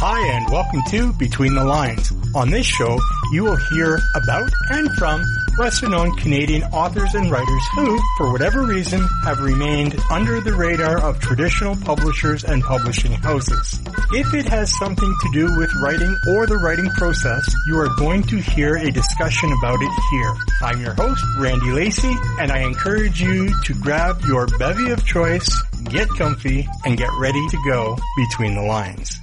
Hi, 0.00 0.24
and 0.36 0.48
welcome 0.48 0.80
to 0.90 1.12
Between 1.14 1.56
the 1.56 1.64
Lines. 1.64 2.12
On 2.32 2.50
this 2.50 2.64
show, 2.64 3.00
you 3.32 3.42
will 3.42 3.56
hear 3.56 3.98
about 4.14 4.48
and 4.70 4.88
from 4.92 5.24
lesser 5.58 5.88
known 5.88 6.14
Canadian 6.18 6.62
authors 6.70 7.16
and 7.16 7.28
writers 7.28 7.62
who, 7.74 7.98
for 8.16 8.30
whatever 8.30 8.62
reason, 8.62 9.04
have 9.24 9.40
remained 9.40 9.98
under 10.08 10.40
the 10.40 10.54
radar 10.54 11.00
of 11.02 11.18
traditional 11.18 11.74
publishers 11.74 12.44
and 12.44 12.62
publishing 12.62 13.10
houses. 13.10 13.80
If 14.12 14.34
it 14.34 14.46
has 14.46 14.72
something 14.78 15.12
to 15.20 15.30
do 15.32 15.58
with 15.58 15.74
writing 15.82 16.16
or 16.28 16.46
the 16.46 16.58
writing 16.58 16.90
process, 16.90 17.52
you 17.66 17.76
are 17.80 17.92
going 17.96 18.22
to 18.22 18.36
hear 18.36 18.76
a 18.76 18.92
discussion 18.92 19.50
about 19.50 19.82
it 19.82 19.92
here. 20.12 20.34
I'm 20.62 20.80
your 20.80 20.94
host, 20.94 21.24
Randy 21.40 21.72
Lacey, 21.72 22.14
and 22.38 22.52
I 22.52 22.60
encourage 22.60 23.20
you 23.20 23.52
to 23.64 23.74
grab 23.74 24.20
your 24.28 24.46
bevy 24.60 24.92
of 24.92 25.04
choice, 25.04 25.50
get 25.86 26.08
comfy, 26.10 26.68
and 26.84 26.96
get 26.96 27.10
ready 27.18 27.44
to 27.48 27.58
go 27.68 27.98
between 28.16 28.54
the 28.54 28.62
lines. 28.62 29.18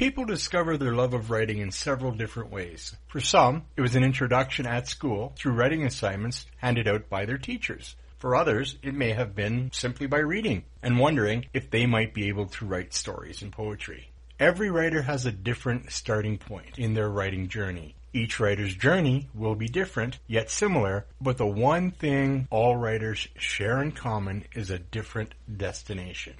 People 0.00 0.24
discover 0.24 0.78
their 0.78 0.94
love 0.94 1.12
of 1.12 1.30
writing 1.30 1.58
in 1.58 1.70
several 1.70 2.10
different 2.12 2.50
ways. 2.50 2.96
For 3.08 3.20
some, 3.20 3.66
it 3.76 3.82
was 3.82 3.96
an 3.96 4.02
introduction 4.02 4.64
at 4.64 4.88
school 4.88 5.34
through 5.36 5.52
writing 5.52 5.84
assignments 5.84 6.46
handed 6.56 6.88
out 6.88 7.10
by 7.10 7.26
their 7.26 7.36
teachers. 7.36 7.96
For 8.16 8.34
others, 8.34 8.78
it 8.82 8.94
may 8.94 9.12
have 9.12 9.34
been 9.34 9.68
simply 9.74 10.06
by 10.06 10.20
reading 10.20 10.64
and 10.82 10.98
wondering 10.98 11.44
if 11.52 11.68
they 11.68 11.84
might 11.84 12.14
be 12.14 12.28
able 12.28 12.46
to 12.46 12.64
write 12.64 12.94
stories 12.94 13.42
and 13.42 13.52
poetry. 13.52 14.08
Every 14.38 14.70
writer 14.70 15.02
has 15.02 15.26
a 15.26 15.32
different 15.32 15.92
starting 15.92 16.38
point 16.38 16.78
in 16.78 16.94
their 16.94 17.10
writing 17.10 17.48
journey. 17.48 17.94
Each 18.14 18.40
writer's 18.40 18.74
journey 18.74 19.28
will 19.34 19.54
be 19.54 19.68
different, 19.68 20.18
yet 20.26 20.50
similar, 20.50 21.04
but 21.20 21.36
the 21.36 21.46
one 21.46 21.90
thing 21.90 22.48
all 22.50 22.74
writers 22.74 23.28
share 23.36 23.82
in 23.82 23.92
common 23.92 24.44
is 24.54 24.70
a 24.70 24.78
different 24.78 25.34
destination. 25.54 26.36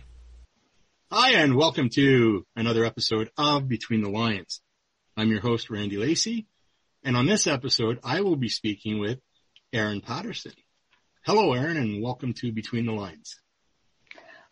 Hi, 1.12 1.33
and 1.42 1.56
welcome 1.56 1.89
to 1.94 2.47
another 2.55 2.84
episode 2.84 3.33
of 3.36 3.66
Between 3.66 4.00
the 4.00 4.08
Lines. 4.08 4.61
I'm 5.17 5.28
your 5.28 5.41
host, 5.41 5.69
Randy 5.69 5.97
Lacey, 5.97 6.47
and 7.02 7.17
on 7.17 7.27
this 7.27 7.48
episode, 7.48 7.98
I 8.05 8.20
will 8.20 8.36
be 8.36 8.48
speaking 8.48 9.01
with 9.01 9.18
Erin 9.73 10.02
Paterson. 10.02 10.52
Hello, 11.27 11.52
Erin, 11.52 11.79
and 11.79 12.01
welcome 12.01 12.33
to 12.35 12.52
Between 12.52 12.86
the 12.86 12.92
Lines. 12.92 13.40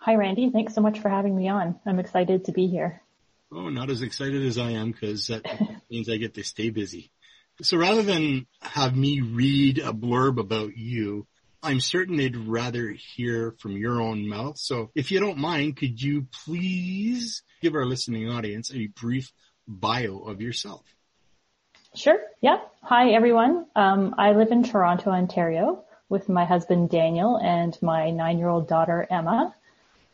Hi, 0.01 0.17
Randy. 0.17 0.51
Thanks 0.51 0.75
so 0.75 0.81
much 0.81 0.99
for 0.99 1.09
having 1.09 1.37
me 1.37 1.49
on. 1.49 1.79
I'm 1.87 2.01
excited 2.01 2.47
to 2.47 2.53
be 2.53 2.67
here. 2.67 3.03
Oh, 3.53 3.69
not 3.69 3.89
as 3.89 4.03
excited 4.03 4.45
as 4.45 4.59
I 4.59 4.73
am 4.73 4.91
because 4.91 5.29
that 5.29 5.45
means 5.93 6.09
I 6.09 6.17
get 6.17 6.35
to 6.35 6.43
stay 6.43 6.71
busy. 6.71 7.13
So 7.63 7.77
rather 7.77 8.03
than 8.03 8.49
have 8.63 8.97
me 8.97 9.21
read 9.21 9.79
a 9.79 9.93
blurb 9.93 10.41
about 10.41 10.77
you, 10.77 11.29
I'm 11.63 11.81
certain 11.81 12.17
they'd 12.17 12.37
rather 12.37 12.91
hear 12.91 13.55
from 13.59 13.77
your 13.77 14.01
own 14.01 14.29
mouth. 14.29 14.59
So 14.59 14.91
if 14.95 15.11
you 15.11 15.19
don't 15.19 15.39
mind, 15.39 15.77
could 15.77 16.01
you 16.01 16.27
please 16.45 17.43
give 17.61 17.75
our 17.75 17.85
listening 17.85 18.31
audience 18.31 18.73
a 18.73 18.87
brief 18.87 19.33
bio 19.67 20.19
of 20.19 20.41
yourself? 20.41 20.85
Sure. 21.95 22.19
Yeah. 22.41 22.59
Hi, 22.83 23.11
everyone. 23.11 23.67
Um, 23.75 24.15
I 24.19 24.33
live 24.33 24.53
in 24.53 24.63
Toronto, 24.63 25.11
Ontario 25.11 25.85
with 26.09 26.29
my 26.29 26.45
husband, 26.45 26.91
Daniel, 26.91 27.39
and 27.39 27.77
my 27.83 28.11
nine-year-old 28.11 28.69
daughter, 28.69 29.07
Emma. 29.11 29.55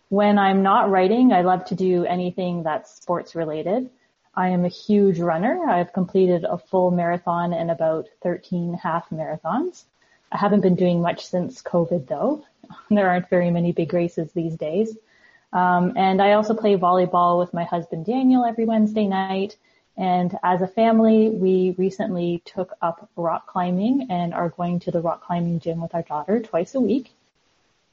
When 0.09 0.39
I'm 0.39 0.63
not 0.63 0.91
writing, 0.91 1.33
I 1.33 1.43
love 1.43 1.67
to 1.67 1.75
do 1.75 2.05
anything 2.05 2.63
that's 2.63 2.95
sports 2.95 3.35
related. 3.35 3.91
I 4.35 4.49
am 4.49 4.65
a 4.65 4.69
huge 4.69 5.21
runner. 5.21 5.69
I've 5.69 5.93
completed 5.93 6.45
a 6.45 6.59
full 6.59 6.91
marathon 6.91 7.53
and 7.53 7.71
about 7.71 8.07
13 8.23 8.75
half 8.75 9.11
marathons. 9.11 9.85
I 10.33 10.39
haven't 10.39 10.61
been 10.61 10.75
doing 10.75 11.01
much 11.01 11.27
since 11.27 11.63
COVID 11.63 12.09
though. 12.09 12.45
There 12.91 13.09
aren't 13.09 13.29
very 13.29 13.51
many 13.51 13.73
big 13.73 13.93
races 13.93 14.33
these 14.33 14.57
days. 14.57 14.97
Um, 15.53 15.93
and 15.97 16.21
I 16.21 16.33
also 16.33 16.55
play 16.55 16.77
volleyball 16.77 17.39
with 17.39 17.55
my 17.55 17.65
husband 17.65 18.07
Daniel 18.07 18.45
every 18.45 18.65
Wednesday 18.65 19.07
night. 19.07 19.57
And 19.97 20.37
as 20.43 20.61
a 20.61 20.67
family, 20.67 21.29
we 21.29 21.75
recently 21.79 22.43
took 22.45 22.73
up 22.83 23.09
rock 23.15 23.47
climbing 23.47 24.09
and 24.11 24.35
are 24.35 24.49
going 24.49 24.81
to 24.81 24.91
the 24.91 25.01
rock 25.01 25.23
climbing 25.23 25.61
gym 25.61 25.81
with 25.81 25.95
our 25.95 26.03
daughter 26.03 26.41
twice 26.41 26.75
a 26.75 26.81
week. 26.81 27.13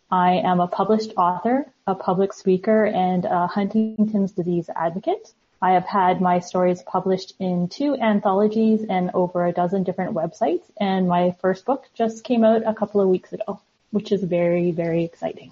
I 0.09 0.33
am 0.33 0.59
a 0.59 0.67
published 0.67 1.13
author, 1.15 1.67
a 1.85 1.93
public 1.93 2.33
speaker, 2.33 2.85
and 2.85 3.23
a 3.25 3.45
Huntington's 3.47 4.31
disease 4.31 4.69
advocate. 4.75 5.31
I 5.61 5.73
have 5.73 5.85
had 5.85 6.21
my 6.21 6.39
stories 6.39 6.81
published 6.81 7.33
in 7.39 7.67
two 7.67 7.95
anthologies 7.95 8.83
and 8.89 9.11
over 9.13 9.45
a 9.45 9.51
dozen 9.51 9.83
different 9.83 10.15
websites, 10.15 10.63
and 10.79 11.07
my 11.07 11.35
first 11.39 11.65
book 11.65 11.87
just 11.93 12.23
came 12.23 12.43
out 12.43 12.63
a 12.65 12.73
couple 12.73 12.99
of 12.99 13.07
weeks 13.07 13.31
ago, 13.31 13.61
which 13.91 14.11
is 14.11 14.23
very, 14.23 14.71
very 14.71 15.03
exciting. 15.03 15.51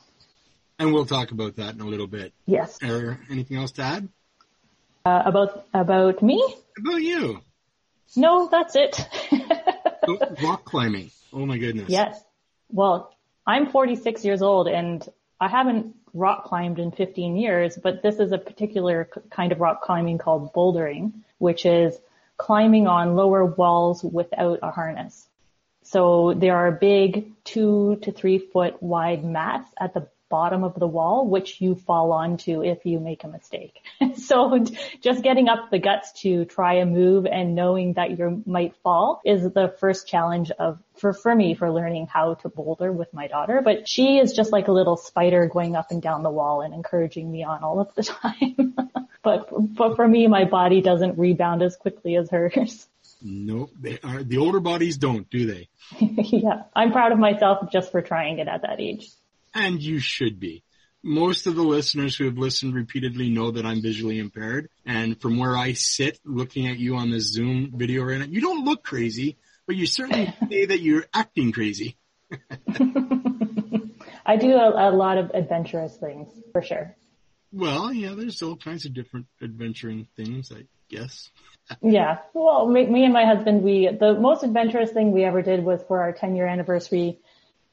And 0.79 0.93
we'll 0.93 1.05
talk 1.05 1.31
about 1.31 1.57
that 1.57 1.75
in 1.75 1.81
a 1.81 1.85
little 1.85 2.07
bit. 2.07 2.33
Yes. 2.47 2.81
Or 2.81 3.19
anything 3.29 3.57
else 3.57 3.73
to 3.73 3.83
add? 3.83 4.09
Uh, 5.05 5.23
about 5.25 5.65
about 5.73 6.23
me? 6.23 6.43
About 6.77 7.01
you. 7.01 7.41
No, 8.15 8.47
that's 8.49 8.75
it. 8.75 9.07
rock 10.41 10.65
climbing. 10.65 11.11
Oh 11.31 11.45
my 11.45 11.57
goodness. 11.57 11.89
Yes. 11.89 12.19
Well, 12.71 13.13
I'm 13.45 13.69
46 13.69 14.25
years 14.25 14.41
old 14.41 14.67
and 14.67 15.07
I 15.39 15.47
haven't 15.47 15.98
rock 16.13 16.45
climbed 16.45 16.79
in 16.79 16.91
15 16.91 17.35
years, 17.35 17.77
but 17.77 18.01
this 18.01 18.19
is 18.19 18.31
a 18.31 18.37
particular 18.37 19.09
kind 19.29 19.51
of 19.51 19.59
rock 19.59 19.81
climbing 19.81 20.17
called 20.17 20.53
bouldering, 20.53 21.13
which 21.37 21.65
is 21.65 21.99
climbing 22.37 22.87
on 22.87 23.15
lower 23.15 23.45
walls 23.45 24.03
without 24.03 24.59
a 24.61 24.71
harness. 24.71 25.27
So 25.83 26.33
there 26.35 26.55
are 26.55 26.71
big 26.71 27.31
two 27.43 27.97
to 28.03 28.11
three 28.11 28.37
foot 28.37 28.81
wide 28.81 29.23
mats 29.23 29.69
at 29.79 29.93
the 29.93 30.07
bottom 30.29 30.63
of 30.63 30.75
the 30.79 30.87
wall, 30.87 31.27
which 31.27 31.59
you 31.59 31.75
fall 31.75 32.11
onto 32.11 32.63
if 32.63 32.85
you 32.85 32.99
make 32.99 33.23
a 33.23 33.27
mistake. 33.27 33.73
so 34.17 34.63
just 35.01 35.23
getting 35.23 35.49
up 35.49 35.69
the 35.71 35.79
guts 35.79 36.11
to 36.21 36.45
try 36.45 36.75
a 36.75 36.85
move 36.85 37.25
and 37.25 37.55
knowing 37.55 37.93
that 37.93 38.17
you 38.17 38.43
might 38.45 38.75
fall 38.83 39.21
is 39.25 39.43
the 39.43 39.73
first 39.79 40.07
challenge 40.07 40.51
of 40.51 40.79
for, 40.97 41.13
for 41.13 41.33
me 41.33 41.55
for 41.55 41.71
learning 41.71 42.07
how 42.07 42.35
to 42.35 42.49
boulder 42.49 42.91
with 42.91 43.13
my 43.13 43.27
daughter. 43.27 43.61
But 43.63 43.87
she 43.87 44.17
is 44.17 44.33
just 44.33 44.51
like 44.51 44.67
a 44.67 44.71
little 44.71 44.97
spider 44.97 45.47
going 45.47 45.75
up 45.75 45.91
and 45.91 46.01
down 46.01 46.23
the 46.23 46.29
wall 46.29 46.61
and 46.61 46.73
encouraging 46.73 47.29
me 47.31 47.43
on 47.43 47.63
all 47.63 47.79
of 47.79 47.93
the 47.95 48.03
time. 48.03 48.75
but, 49.23 49.49
but 49.51 49.95
for 49.95 50.07
me, 50.07 50.27
my 50.27 50.45
body 50.45 50.81
doesn't 50.81 51.17
rebound 51.17 51.61
as 51.61 51.75
quickly 51.75 52.15
as 52.15 52.29
hers. 52.29 52.87
No, 53.21 53.69
they 53.77 53.99
are, 54.01 54.23
the 54.23 54.37
older 54.37 54.61
bodies 54.61 54.97
don't, 54.97 55.29
do 55.29 55.45
they? 55.45 55.67
yeah. 55.99 56.63
I'm 56.73 56.93
proud 56.93 57.11
of 57.11 57.19
myself 57.19 57.69
just 57.69 57.91
for 57.91 58.01
trying 58.01 58.39
it 58.39 58.47
at 58.47 58.61
that 58.61 58.79
age. 58.79 59.09
And 59.59 59.83
you 59.83 59.99
should 59.99 60.39
be. 60.39 60.63
Most 61.03 61.45
of 61.45 61.55
the 61.55 61.63
listeners 61.63 62.15
who 62.15 62.25
have 62.25 62.37
listened 62.37 62.73
repeatedly 62.73 63.29
know 63.29 63.51
that 63.51 63.65
I'm 63.65 63.81
visually 63.81 64.17
impaired. 64.19 64.69
And 64.85 65.19
from 65.19 65.37
where 65.37 65.55
I 65.55 65.73
sit 65.73 66.17
looking 66.25 66.67
at 66.67 66.77
you 66.77 66.95
on 66.95 67.11
this 67.11 67.31
Zoom 67.33 67.71
video 67.75 68.03
right 68.03 68.19
now, 68.19 68.25
you 68.25 68.39
don't 68.39 68.63
look 68.63 68.83
crazy, 68.83 69.37
but 69.67 69.75
you 69.75 69.85
certainly 69.85 70.33
say 70.49 70.65
that 70.67 70.79
you're 70.79 71.05
acting 71.13 71.51
crazy. 71.51 71.97
I 74.25 74.37
do 74.37 74.53
a, 74.53 74.89
a, 74.89 74.91
lot 74.91 75.17
of 75.17 75.31
adventurous 75.33 75.95
things 75.97 76.29
for 76.53 76.61
sure. 76.61 76.95
Well, 77.51 77.91
yeah, 77.91 78.13
there's 78.15 78.41
all 78.41 78.55
kinds 78.55 78.85
of 78.85 78.93
different 78.93 79.25
adventuring 79.41 80.07
things, 80.15 80.53
I 80.55 80.65
guess. 80.89 81.29
yeah. 81.81 82.19
Well, 82.33 82.65
me, 82.67 82.85
me, 82.85 83.03
and 83.03 83.13
my 83.13 83.25
husband, 83.25 83.63
we, 83.63 83.87
the 83.87 84.13
most 84.13 84.43
adventurous 84.43 84.91
thing 84.91 85.11
we 85.11 85.25
ever 85.25 85.41
did 85.41 85.65
was 85.65 85.83
for 85.87 85.99
our 86.01 86.13
10 86.13 86.35
year 86.35 86.47
anniversary 86.47 87.19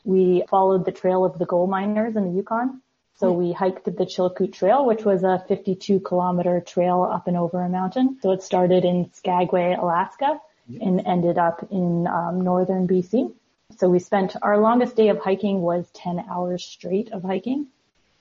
we 0.06 0.44
followed 0.49 0.85
the 0.85 0.93
trail 0.93 1.25
of 1.25 1.38
the 1.38 1.47
gold 1.47 1.69
miners 1.69 2.17
in 2.17 2.25
the 2.25 2.31
Yukon. 2.31 2.81
So 3.19 3.32
we 3.32 3.53
hiked 3.53 3.85
the 3.85 3.93
Chilkoot 3.93 4.53
Trail, 4.53 4.85
which 4.85 5.05
was 5.05 5.23
a 5.23 5.43
52 5.49 6.00
kilometer 6.00 6.61
trail 6.61 7.03
up 7.03 7.29
and 7.29 7.37
over 7.37 7.62
a 7.62 7.69
mountain. 7.69 8.19
So 8.20 8.32
it 8.32 8.43
started 8.43 8.85
in 8.85 9.11
Skagway, 9.14 9.75
Alaska 9.75 10.38
and 10.81 11.06
ended 11.06 11.38
up 11.38 11.67
in 11.70 12.06
um, 12.06 12.41
northern 12.41 12.88
BC. 12.88 13.32
So 13.79 13.88
we 13.88 13.99
spent 13.99 14.37
our 14.43 14.58
longest 14.58 14.97
day 14.97 15.08
of 15.08 15.19
hiking 15.19 15.61
was 15.61 15.88
10 15.94 16.25
hours 16.31 16.64
straight 16.64 17.12
of 17.12 17.23
hiking 17.23 17.69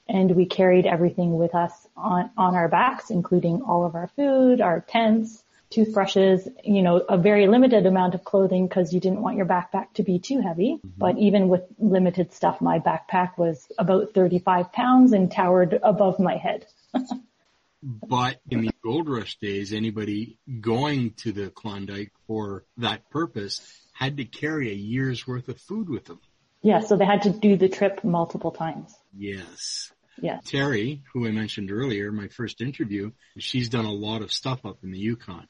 and 0.07 0.31
we 0.35 0.45
carried 0.45 0.85
everything 0.85 1.37
with 1.37 1.55
us 1.55 1.87
on, 1.97 2.29
on 2.37 2.55
our 2.55 2.67
backs, 2.67 3.09
including 3.09 3.63
all 3.63 3.85
of 3.85 3.95
our 3.95 4.07
food, 4.15 4.61
our 4.61 4.81
tents, 4.81 5.43
toothbrushes, 5.69 6.47
you 6.63 6.81
know, 6.81 6.97
a 6.97 7.17
very 7.17 7.47
limited 7.47 7.85
amount 7.85 8.15
of 8.15 8.23
clothing 8.23 8.67
because 8.67 8.93
you 8.93 8.99
didn't 8.99 9.21
want 9.21 9.37
your 9.37 9.45
backpack 9.45 9.93
to 9.95 10.03
be 10.03 10.19
too 10.19 10.41
heavy. 10.41 10.77
Mm-hmm. 10.77 10.89
But 10.97 11.17
even 11.17 11.49
with 11.49 11.63
limited 11.79 12.33
stuff, 12.33 12.61
my 12.61 12.79
backpack 12.79 13.37
was 13.37 13.67
about 13.77 14.13
35 14.13 14.71
pounds 14.71 15.13
and 15.13 15.31
towered 15.31 15.79
above 15.81 16.19
my 16.19 16.37
head. 16.37 16.65
but 17.83 18.39
in 18.49 18.61
the 18.61 18.71
gold 18.83 19.09
rush 19.09 19.37
days, 19.37 19.73
anybody 19.73 20.37
going 20.61 21.11
to 21.11 21.31
the 21.31 21.49
Klondike 21.49 22.11
for 22.27 22.63
that 22.77 23.09
purpose 23.09 23.61
had 23.93 24.17
to 24.17 24.25
carry 24.25 24.69
a 24.69 24.75
year's 24.75 25.27
worth 25.27 25.47
of 25.49 25.59
food 25.59 25.89
with 25.89 26.05
them. 26.05 26.19
Yeah, 26.61 26.79
so 26.79 26.97
they 26.97 27.05
had 27.05 27.23
to 27.23 27.29
do 27.29 27.57
the 27.57 27.69
trip 27.69 28.03
multiple 28.03 28.51
times. 28.51 28.93
Yes. 29.15 29.91
Yeah. 30.21 30.39
Terry, 30.45 31.03
who 31.13 31.27
I 31.27 31.31
mentioned 31.31 31.71
earlier, 31.71 32.11
my 32.11 32.27
first 32.27 32.61
interview, 32.61 33.11
she's 33.37 33.69
done 33.69 33.85
a 33.85 33.91
lot 33.91 34.21
of 34.21 34.31
stuff 34.31 34.65
up 34.65 34.79
in 34.83 34.91
the 34.91 34.97
Yukon. 34.97 35.47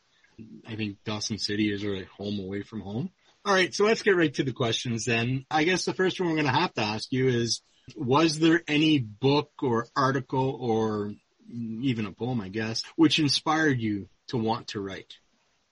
I 0.67 0.75
think 0.75 0.97
Dawson 1.03 1.37
City 1.37 1.71
is 1.71 1.83
her 1.83 2.05
home 2.17 2.39
away 2.39 2.61
from 2.61 2.81
home. 2.81 3.09
All 3.45 3.53
right, 3.53 3.73
so 3.73 3.85
let's 3.85 4.01
get 4.01 4.15
right 4.15 4.33
to 4.35 4.43
the 4.43 4.53
questions 4.53 5.05
then. 5.05 5.45
I 5.51 5.65
guess 5.65 5.85
the 5.85 5.93
first 5.93 6.19
one 6.19 6.29
we're 6.29 6.35
going 6.35 6.47
to 6.47 6.59
have 6.59 6.73
to 6.73 6.81
ask 6.81 7.11
you 7.11 7.27
is, 7.27 7.61
was 7.95 8.39
there 8.39 8.63
any 8.67 8.99
book 8.99 9.51
or 9.61 9.87
article 9.95 10.57
or 10.59 11.13
even 11.49 12.07
a 12.07 12.11
poem, 12.11 12.41
I 12.41 12.49
guess, 12.49 12.81
which 12.95 13.19
inspired 13.19 13.79
you 13.79 14.09
to 14.29 14.37
want 14.37 14.69
to 14.69 14.81
write? 14.81 15.13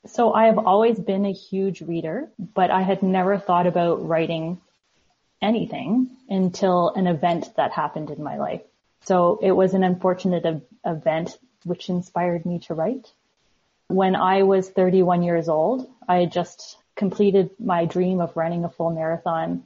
So 0.05 0.33
I 0.33 0.45
have 0.45 0.59
always 0.59 0.99
been 0.99 1.25
a 1.25 1.33
huge 1.33 1.81
reader, 1.81 2.29
but 2.37 2.69
I 2.69 2.81
had 2.81 3.01
never 3.01 3.39
thought 3.39 3.65
about 3.65 4.07
writing 4.07 4.61
anything 5.41 6.09
until 6.29 6.89
an 6.89 7.07
event 7.07 7.55
that 7.55 7.71
happened 7.71 8.11
in 8.11 8.21
my 8.21 8.37
life. 8.37 8.61
So 9.05 9.39
it 9.41 9.51
was 9.51 9.73
an 9.73 9.83
unfortunate 9.83 10.63
event 10.85 11.37
which 11.63 11.89
inspired 11.89 12.45
me 12.45 12.59
to 12.59 12.73
write. 12.73 13.11
When 13.87 14.15
I 14.15 14.43
was 14.43 14.69
31 14.69 15.23
years 15.23 15.49
old, 15.49 15.89
I 16.07 16.17
had 16.17 16.31
just 16.31 16.77
completed 16.95 17.51
my 17.59 17.85
dream 17.85 18.21
of 18.21 18.35
running 18.37 18.63
a 18.63 18.69
full 18.69 18.91
marathon. 18.91 19.63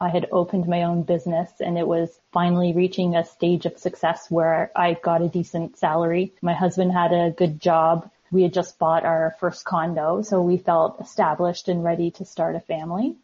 I 0.00 0.08
had 0.08 0.28
opened 0.32 0.66
my 0.66 0.84
own 0.84 1.02
business 1.02 1.50
and 1.60 1.76
it 1.76 1.86
was 1.86 2.18
finally 2.32 2.72
reaching 2.72 3.14
a 3.14 3.24
stage 3.24 3.66
of 3.66 3.78
success 3.78 4.30
where 4.30 4.70
I 4.74 4.94
got 4.94 5.20
a 5.20 5.28
decent 5.28 5.76
salary. 5.76 6.32
My 6.40 6.54
husband 6.54 6.92
had 6.92 7.12
a 7.12 7.30
good 7.30 7.60
job. 7.60 8.10
We 8.32 8.42
had 8.42 8.54
just 8.54 8.78
bought 8.78 9.04
our 9.04 9.36
first 9.40 9.64
condo, 9.64 10.22
so 10.22 10.40
we 10.40 10.56
felt 10.56 11.00
established 11.00 11.68
and 11.68 11.84
ready 11.84 12.12
to 12.12 12.24
start 12.24 12.56
a 12.56 12.60
family. 12.60 13.16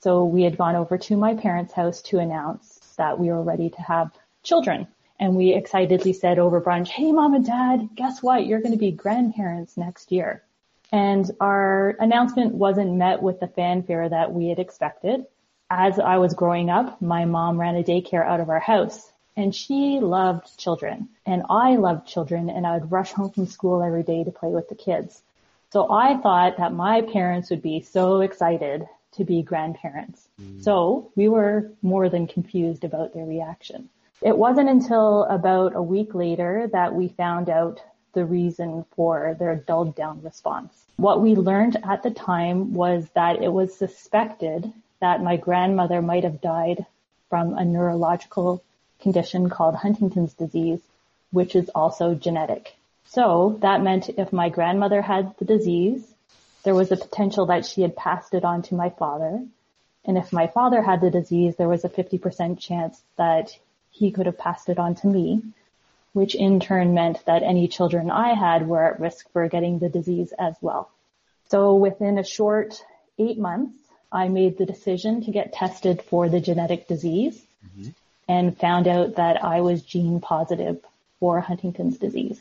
So 0.00 0.24
we 0.24 0.42
had 0.42 0.56
gone 0.56 0.76
over 0.76 0.98
to 0.98 1.16
my 1.16 1.34
parents' 1.34 1.72
house 1.72 2.00
to 2.02 2.18
announce 2.18 2.78
that 2.96 3.18
we 3.18 3.28
were 3.28 3.42
ready 3.42 3.70
to 3.70 3.82
have 3.82 4.12
children. 4.42 4.86
And 5.20 5.36
we 5.36 5.52
excitedly 5.52 6.14
said 6.14 6.38
over 6.38 6.62
brunch, 6.62 6.88
Hey 6.88 7.12
mom 7.12 7.34
and 7.34 7.44
dad, 7.44 7.90
guess 7.94 8.22
what? 8.22 8.46
You're 8.46 8.62
going 8.62 8.72
to 8.72 8.78
be 8.78 8.90
grandparents 8.90 9.76
next 9.76 10.10
year. 10.10 10.42
And 10.90 11.30
our 11.40 11.90
announcement 12.00 12.54
wasn't 12.54 12.94
met 12.94 13.22
with 13.22 13.38
the 13.38 13.46
fanfare 13.46 14.08
that 14.08 14.32
we 14.32 14.48
had 14.48 14.58
expected. 14.58 15.26
As 15.68 16.00
I 16.00 16.16
was 16.16 16.34
growing 16.34 16.70
up, 16.70 17.00
my 17.00 17.26
mom 17.26 17.60
ran 17.60 17.76
a 17.76 17.84
daycare 17.84 18.26
out 18.26 18.40
of 18.40 18.48
our 18.48 18.58
house 18.58 19.12
and 19.36 19.54
she 19.54 20.00
loved 20.00 20.58
children 20.58 21.10
and 21.26 21.44
I 21.48 21.76
loved 21.76 22.08
children 22.08 22.50
and 22.50 22.66
I 22.66 22.78
would 22.78 22.90
rush 22.90 23.12
home 23.12 23.30
from 23.30 23.46
school 23.46 23.82
every 23.82 24.02
day 24.02 24.24
to 24.24 24.32
play 24.32 24.48
with 24.48 24.68
the 24.68 24.74
kids. 24.74 25.22
So 25.70 25.92
I 25.92 26.16
thought 26.16 26.56
that 26.56 26.72
my 26.72 27.02
parents 27.02 27.50
would 27.50 27.62
be 27.62 27.82
so 27.82 28.22
excited 28.22 28.88
to 29.12 29.24
be 29.24 29.42
grandparents. 29.42 30.26
Mm. 30.40 30.64
So 30.64 31.12
we 31.14 31.28
were 31.28 31.70
more 31.82 32.08
than 32.08 32.26
confused 32.26 32.84
about 32.84 33.12
their 33.12 33.26
reaction. 33.26 33.90
It 34.22 34.36
wasn't 34.36 34.68
until 34.68 35.24
about 35.24 35.74
a 35.74 35.82
week 35.82 36.14
later 36.14 36.68
that 36.72 36.94
we 36.94 37.08
found 37.08 37.48
out 37.48 37.80
the 38.12 38.24
reason 38.24 38.84
for 38.94 39.34
their 39.38 39.56
dulled 39.56 39.94
down 39.94 40.22
response. 40.22 40.74
What 40.96 41.22
we 41.22 41.34
learned 41.34 41.78
at 41.82 42.02
the 42.02 42.10
time 42.10 42.74
was 42.74 43.08
that 43.14 43.42
it 43.42 43.50
was 43.50 43.74
suspected 43.74 44.70
that 45.00 45.22
my 45.22 45.36
grandmother 45.36 46.02
might 46.02 46.24
have 46.24 46.42
died 46.42 46.84
from 47.30 47.56
a 47.56 47.64
neurological 47.64 48.62
condition 49.00 49.48
called 49.48 49.76
Huntington's 49.76 50.34
disease, 50.34 50.80
which 51.30 51.56
is 51.56 51.70
also 51.74 52.14
genetic. 52.14 52.76
So 53.06 53.56
that 53.60 53.82
meant 53.82 54.10
if 54.10 54.34
my 54.34 54.50
grandmother 54.50 55.00
had 55.00 55.34
the 55.38 55.46
disease, 55.46 56.06
there 56.62 56.74
was 56.74 56.92
a 56.92 56.96
potential 56.96 57.46
that 57.46 57.64
she 57.64 57.80
had 57.80 57.96
passed 57.96 58.34
it 58.34 58.44
on 58.44 58.60
to 58.62 58.74
my 58.74 58.90
father. 58.90 59.42
And 60.04 60.18
if 60.18 60.30
my 60.30 60.46
father 60.46 60.82
had 60.82 61.00
the 61.00 61.10
disease, 61.10 61.56
there 61.56 61.68
was 61.68 61.84
a 61.84 61.88
50% 61.88 62.58
chance 62.58 63.02
that 63.16 63.56
he 64.00 64.10
could 64.10 64.24
have 64.24 64.38
passed 64.38 64.70
it 64.70 64.78
on 64.78 64.94
to 64.94 65.06
me, 65.06 65.42
which 66.14 66.34
in 66.34 66.58
turn 66.58 66.94
meant 66.94 67.22
that 67.26 67.42
any 67.42 67.68
children 67.68 68.10
I 68.10 68.32
had 68.32 68.66
were 68.66 68.82
at 68.82 68.98
risk 68.98 69.30
for 69.30 69.46
getting 69.46 69.78
the 69.78 69.90
disease 69.90 70.32
as 70.38 70.54
well. 70.62 70.90
So 71.50 71.74
within 71.74 72.16
a 72.16 72.24
short 72.24 72.82
eight 73.18 73.38
months, 73.38 73.76
I 74.10 74.28
made 74.28 74.56
the 74.56 74.64
decision 74.64 75.22
to 75.24 75.30
get 75.30 75.52
tested 75.52 76.00
for 76.00 76.30
the 76.30 76.40
genetic 76.40 76.88
disease 76.88 77.44
mm-hmm. 77.62 77.90
and 78.26 78.56
found 78.56 78.88
out 78.88 79.16
that 79.16 79.44
I 79.44 79.60
was 79.60 79.82
gene 79.82 80.18
positive 80.18 80.78
for 81.18 81.38
Huntington's 81.40 81.98
disease. 81.98 82.40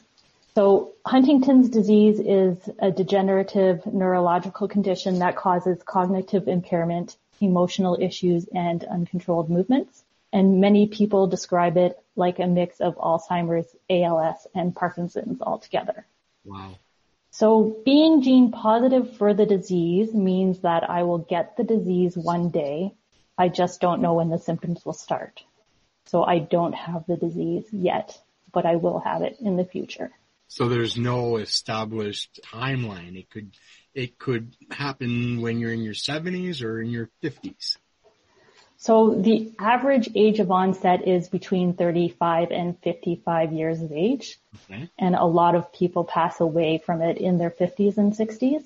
So 0.55 0.93
Huntington's 1.05 1.69
disease 1.69 2.21
is 2.21 2.57
a 2.79 2.89
degenerative 2.89 3.85
neurological 3.85 4.69
condition 4.69 5.19
that 5.19 5.35
causes 5.35 5.83
cognitive 5.83 6.47
impairment, 6.47 7.17
emotional 7.41 7.97
issues, 7.99 8.47
and 8.55 8.85
uncontrolled 8.85 9.49
movements 9.49 10.03
and 10.31 10.61
many 10.61 10.87
people 10.87 11.27
describe 11.27 11.77
it 11.77 11.97
like 12.15 12.39
a 12.39 12.47
mix 12.47 12.79
of 12.79 12.97
Alzheimer's, 12.97 13.67
ALS, 13.89 14.47
and 14.53 14.75
Parkinson's 14.75 15.41
altogether. 15.41 16.05
Wow. 16.45 16.77
So 17.31 17.81
being 17.85 18.21
gene 18.21 18.51
positive 18.51 19.17
for 19.17 19.33
the 19.33 19.45
disease 19.45 20.13
means 20.13 20.59
that 20.61 20.89
I 20.89 21.03
will 21.03 21.19
get 21.19 21.57
the 21.57 21.63
disease 21.63 22.17
one 22.17 22.49
day. 22.49 22.93
I 23.37 23.49
just 23.49 23.79
don't 23.79 24.01
know 24.01 24.15
when 24.15 24.29
the 24.29 24.39
symptoms 24.39 24.85
will 24.85 24.93
start. 24.93 25.43
So 26.05 26.23
I 26.23 26.39
don't 26.39 26.73
have 26.73 27.05
the 27.07 27.15
disease 27.15 27.65
yet, 27.71 28.19
but 28.51 28.65
I 28.65 28.75
will 28.75 28.99
have 28.99 29.21
it 29.21 29.37
in 29.39 29.57
the 29.57 29.65
future. 29.65 30.11
So 30.47 30.67
there's 30.67 30.97
no 30.97 31.37
established 31.37 32.39
timeline. 32.43 33.15
It 33.17 33.29
could, 33.29 33.51
it 33.93 34.17
could 34.17 34.55
happen 34.71 35.41
when 35.41 35.59
you're 35.59 35.71
in 35.71 35.83
your 35.83 35.93
70s 35.93 36.63
or 36.63 36.81
in 36.81 36.89
your 36.89 37.09
50s. 37.23 37.77
So 38.81 39.13
the 39.13 39.51
average 39.59 40.09
age 40.15 40.39
of 40.39 40.51
onset 40.51 41.05
is 41.05 41.27
between 41.27 41.73
35 41.73 42.49
and 42.51 42.79
55 42.79 43.51
years 43.51 43.81
of 43.81 43.91
age. 43.91 44.39
Okay. 44.71 44.89
And 44.97 45.15
a 45.15 45.25
lot 45.25 45.55
of 45.55 45.73
people 45.73 46.05
pass 46.05 46.39
away 46.39 46.77
from 46.77 47.01
it 47.01 47.17
in 47.17 47.37
their 47.37 47.51
50s 47.51 47.97
and 47.97 48.13
60s. 48.13 48.63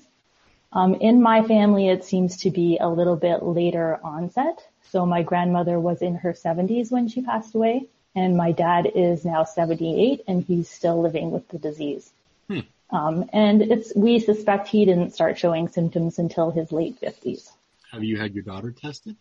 Um, 0.72 0.94
in 0.94 1.20
my 1.20 1.42
family, 1.42 1.88
it 1.88 2.04
seems 2.04 2.36
to 2.38 2.52
be 2.52 2.78
a 2.80 2.88
little 2.88 3.16
bit 3.16 3.42
later 3.42 3.98
onset. 4.04 4.64
So 4.90 5.04
my 5.04 5.24
grandmother 5.24 5.80
was 5.80 6.00
in 6.00 6.14
her 6.14 6.32
70s 6.32 6.92
when 6.92 7.08
she 7.08 7.20
passed 7.20 7.56
away, 7.56 7.86
and 8.14 8.36
my 8.36 8.52
dad 8.52 8.86
is 8.94 9.24
now 9.24 9.42
78, 9.42 10.22
and 10.28 10.44
he's 10.44 10.70
still 10.70 11.00
living 11.00 11.32
with 11.32 11.48
the 11.48 11.58
disease. 11.58 12.12
Hmm. 12.48 12.60
Um, 12.90 13.30
and 13.32 13.62
it's 13.62 13.92
we 13.96 14.20
suspect 14.20 14.68
he 14.68 14.84
didn't 14.84 15.12
start 15.12 15.38
showing 15.38 15.66
symptoms 15.66 16.20
until 16.20 16.52
his 16.52 16.70
late 16.70 17.00
50s. 17.00 17.50
Have 17.90 18.04
you 18.04 18.16
had 18.16 18.34
your 18.34 18.44
daughter 18.44 18.70
tested? 18.70 19.16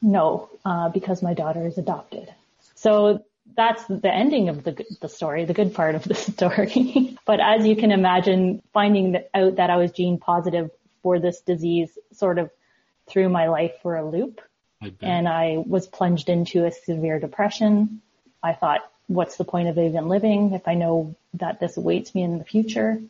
No, 0.00 0.48
uh, 0.64 0.88
because 0.88 1.22
my 1.22 1.34
daughter 1.34 1.66
is 1.66 1.78
adopted. 1.78 2.32
So 2.74 3.24
that's 3.56 3.84
the 3.86 4.12
ending 4.12 4.48
of 4.48 4.62
the 4.62 4.84
the 5.00 5.08
story, 5.08 5.44
the 5.44 5.54
good 5.54 5.74
part 5.74 5.94
of 5.94 6.04
the 6.04 6.14
story. 6.32 7.16
but 7.26 7.40
as 7.40 7.66
you 7.66 7.76
can 7.76 7.90
imagine, 7.90 8.62
finding 8.72 9.16
out 9.34 9.56
that 9.56 9.70
I 9.70 9.76
was 9.76 9.92
gene 9.92 10.18
positive 10.18 10.70
for 11.02 11.18
this 11.18 11.40
disease 11.40 11.96
sort 12.12 12.38
of 12.38 12.50
threw 13.08 13.28
my 13.28 13.48
life 13.48 13.72
for 13.82 13.96
a 13.96 14.08
loop. 14.08 14.40
I 14.80 14.92
and 15.02 15.28
I 15.28 15.56
was 15.66 15.88
plunged 15.88 16.28
into 16.28 16.64
a 16.64 16.70
severe 16.70 17.18
depression. 17.18 18.00
I 18.42 18.52
thought, 18.52 18.80
what's 19.08 19.36
the 19.36 19.44
point 19.44 19.68
of 19.68 19.78
even 19.78 20.08
living 20.08 20.52
if 20.52 20.68
I 20.68 20.74
know 20.74 21.16
that 21.34 21.58
this 21.58 21.76
awaits 21.76 22.14
me 22.14 22.22
in 22.22 22.38
the 22.38 22.44
future? 22.44 23.00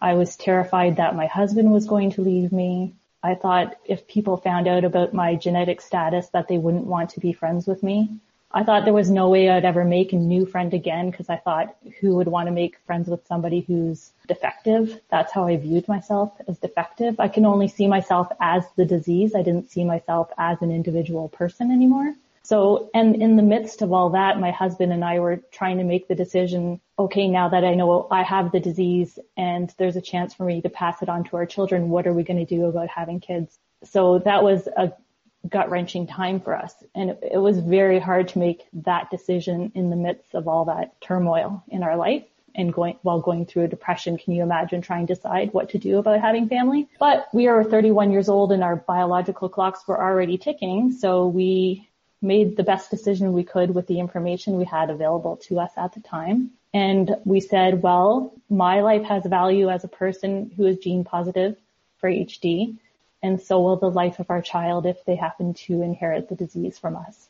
I 0.00 0.14
was 0.14 0.36
terrified 0.36 0.96
that 0.96 1.16
my 1.16 1.26
husband 1.26 1.72
was 1.72 1.86
going 1.86 2.12
to 2.12 2.22
leave 2.22 2.52
me. 2.52 2.94
I 3.28 3.34
thought 3.34 3.76
if 3.84 4.08
people 4.08 4.38
found 4.38 4.66
out 4.66 4.84
about 4.84 5.12
my 5.12 5.34
genetic 5.34 5.82
status 5.82 6.28
that 6.28 6.48
they 6.48 6.56
wouldn't 6.56 6.86
want 6.86 7.10
to 7.10 7.20
be 7.20 7.34
friends 7.34 7.66
with 7.66 7.82
me. 7.82 8.08
I 8.52 8.64
thought 8.64 8.86
there 8.86 8.94
was 8.94 9.10
no 9.10 9.28
way 9.28 9.50
I'd 9.50 9.66
ever 9.66 9.84
make 9.84 10.14
a 10.14 10.16
new 10.16 10.46
friend 10.46 10.72
again 10.72 11.10
because 11.10 11.28
I 11.28 11.36
thought 11.36 11.76
who 12.00 12.16
would 12.16 12.28
want 12.28 12.46
to 12.46 12.52
make 12.52 12.78
friends 12.86 13.06
with 13.06 13.26
somebody 13.26 13.60
who's 13.60 14.12
defective? 14.26 14.98
That's 15.10 15.30
how 15.30 15.46
I 15.46 15.58
viewed 15.58 15.86
myself 15.86 16.32
as 16.48 16.56
defective. 16.56 17.20
I 17.20 17.28
can 17.28 17.44
only 17.44 17.68
see 17.68 17.86
myself 17.86 18.28
as 18.40 18.64
the 18.76 18.86
disease. 18.86 19.34
I 19.34 19.42
didn't 19.42 19.70
see 19.70 19.84
myself 19.84 20.32
as 20.38 20.62
an 20.62 20.70
individual 20.70 21.28
person 21.28 21.70
anymore. 21.70 22.14
So, 22.42 22.90
and 22.94 23.16
in 23.16 23.36
the 23.36 23.42
midst 23.42 23.82
of 23.82 23.92
all 23.92 24.10
that, 24.10 24.40
my 24.40 24.50
husband 24.50 24.92
and 24.92 25.04
I 25.04 25.18
were 25.18 25.40
trying 25.50 25.78
to 25.78 25.84
make 25.84 26.08
the 26.08 26.14
decision, 26.14 26.80
okay, 26.98 27.28
now 27.28 27.48
that 27.48 27.64
I 27.64 27.74
know 27.74 28.08
I 28.10 28.22
have 28.22 28.52
the 28.52 28.60
disease 28.60 29.18
and 29.36 29.72
there's 29.78 29.96
a 29.96 30.00
chance 30.00 30.34
for 30.34 30.44
me 30.44 30.62
to 30.62 30.68
pass 30.68 31.02
it 31.02 31.08
on 31.08 31.24
to 31.24 31.36
our 31.36 31.46
children, 31.46 31.90
what 31.90 32.06
are 32.06 32.12
we 32.12 32.22
going 32.22 32.44
to 32.44 32.56
do 32.56 32.66
about 32.66 32.88
having 32.88 33.20
kids? 33.20 33.58
So 33.84 34.18
that 34.20 34.42
was 34.42 34.66
a 34.66 34.92
gut 35.48 35.70
wrenching 35.70 36.06
time 36.06 36.40
for 36.40 36.56
us. 36.56 36.74
And 36.94 37.10
it, 37.10 37.18
it 37.32 37.38
was 37.38 37.58
very 37.58 37.98
hard 37.98 38.28
to 38.28 38.38
make 38.38 38.66
that 38.72 39.10
decision 39.10 39.72
in 39.74 39.90
the 39.90 39.96
midst 39.96 40.34
of 40.34 40.48
all 40.48 40.64
that 40.66 41.00
turmoil 41.00 41.62
in 41.68 41.82
our 41.82 41.96
life 41.96 42.24
and 42.54 42.72
going 42.72 42.96
while 43.02 43.20
going 43.20 43.46
through 43.46 43.64
a 43.64 43.68
depression. 43.68 44.18
Can 44.18 44.34
you 44.34 44.42
imagine 44.42 44.82
trying 44.82 45.06
to 45.06 45.14
decide 45.14 45.52
what 45.52 45.70
to 45.70 45.78
do 45.78 45.98
about 45.98 46.20
having 46.20 46.48
family? 46.48 46.88
But 46.98 47.28
we 47.32 47.46
are 47.46 47.62
31 47.62 48.10
years 48.10 48.28
old 48.28 48.52
and 48.52 48.64
our 48.64 48.76
biological 48.76 49.48
clocks 49.48 49.86
were 49.86 50.02
already 50.02 50.38
ticking. 50.38 50.92
So 50.92 51.26
we 51.26 51.87
made 52.20 52.56
the 52.56 52.62
best 52.62 52.90
decision 52.90 53.32
we 53.32 53.44
could 53.44 53.74
with 53.74 53.86
the 53.86 54.00
information 54.00 54.56
we 54.56 54.64
had 54.64 54.90
available 54.90 55.36
to 55.36 55.60
us 55.60 55.70
at 55.76 55.92
the 55.92 56.00
time. 56.00 56.50
And 56.74 57.16
we 57.24 57.40
said, 57.40 57.82
well, 57.82 58.32
my 58.50 58.80
life 58.80 59.04
has 59.04 59.24
value 59.24 59.70
as 59.70 59.84
a 59.84 59.88
person 59.88 60.50
who 60.56 60.66
is 60.66 60.78
gene 60.78 61.04
positive 61.04 61.56
for 62.00 62.10
HD 62.10 62.76
and 63.22 63.40
so 63.40 63.60
will 63.60 63.76
the 63.76 63.90
life 63.90 64.18
of 64.18 64.30
our 64.30 64.42
child 64.42 64.86
if 64.86 65.04
they 65.04 65.16
happen 65.16 65.54
to 65.54 65.82
inherit 65.82 66.28
the 66.28 66.36
disease 66.36 66.78
from 66.78 66.96
us. 66.96 67.28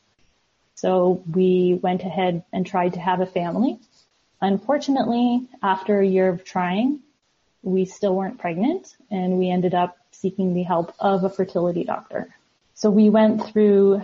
So 0.75 1.23
we 1.33 1.79
went 1.81 2.03
ahead 2.03 2.43
and 2.53 2.65
tried 2.65 2.93
to 2.93 2.99
have 2.99 3.21
a 3.21 3.25
family. 3.25 3.79
Unfortunately, 4.41 5.47
after 5.61 5.99
a 5.99 6.05
year 6.05 6.29
of 6.29 6.45
trying, 6.45 6.99
we 7.63 7.85
still 7.85 8.15
weren't 8.15 8.39
pregnant 8.39 8.95
and 9.11 9.37
we 9.37 9.49
ended 9.49 9.73
up 9.73 9.97
seeking 10.11 10.53
the 10.53 10.63
help 10.63 10.93
of 10.99 11.23
a 11.23 11.29
fertility 11.29 11.83
doctor. 11.83 12.33
So 12.75 12.89
we 12.89 13.09
went 13.09 13.45
through 13.47 14.01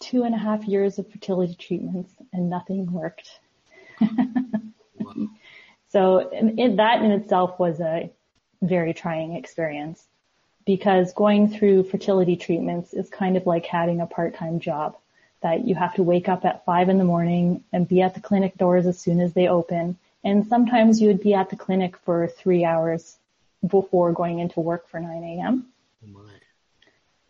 two 0.00 0.24
and 0.24 0.34
a 0.34 0.38
half 0.38 0.64
years 0.64 0.98
of 0.98 1.10
fertility 1.10 1.54
treatments 1.54 2.12
and 2.32 2.50
nothing 2.50 2.92
worked. 2.92 3.30
wow. 4.00 5.28
So 5.88 6.28
in, 6.30 6.76
that 6.76 7.02
in 7.02 7.10
itself 7.10 7.58
was 7.58 7.80
a 7.80 8.10
very 8.60 8.92
trying 8.92 9.34
experience 9.34 10.04
because 10.66 11.14
going 11.14 11.48
through 11.48 11.84
fertility 11.84 12.36
treatments 12.36 12.92
is 12.92 13.08
kind 13.08 13.36
of 13.36 13.46
like 13.46 13.64
having 13.64 14.00
a 14.00 14.06
part-time 14.06 14.60
job 14.60 14.96
that 15.42 15.64
you 15.64 15.74
have 15.74 15.94
to 15.94 16.02
wake 16.02 16.28
up 16.28 16.44
at 16.44 16.64
five 16.64 16.88
in 16.88 16.98
the 16.98 17.04
morning 17.04 17.62
and 17.72 17.88
be 17.88 18.02
at 18.02 18.14
the 18.14 18.20
clinic 18.20 18.58
doors 18.58 18.84
as 18.86 18.98
soon 18.98 19.20
as 19.20 19.32
they 19.32 19.48
open. 19.48 19.96
And 20.24 20.46
sometimes 20.48 21.00
you 21.00 21.08
would 21.08 21.22
be 21.22 21.34
at 21.34 21.50
the 21.50 21.56
clinic 21.56 21.96
for 21.98 22.26
three 22.26 22.64
hours 22.64 23.16
before 23.66 24.12
going 24.12 24.40
into 24.40 24.60
work 24.60 24.88
for 24.88 24.98
9 24.98 25.22
a.m. 25.22 25.66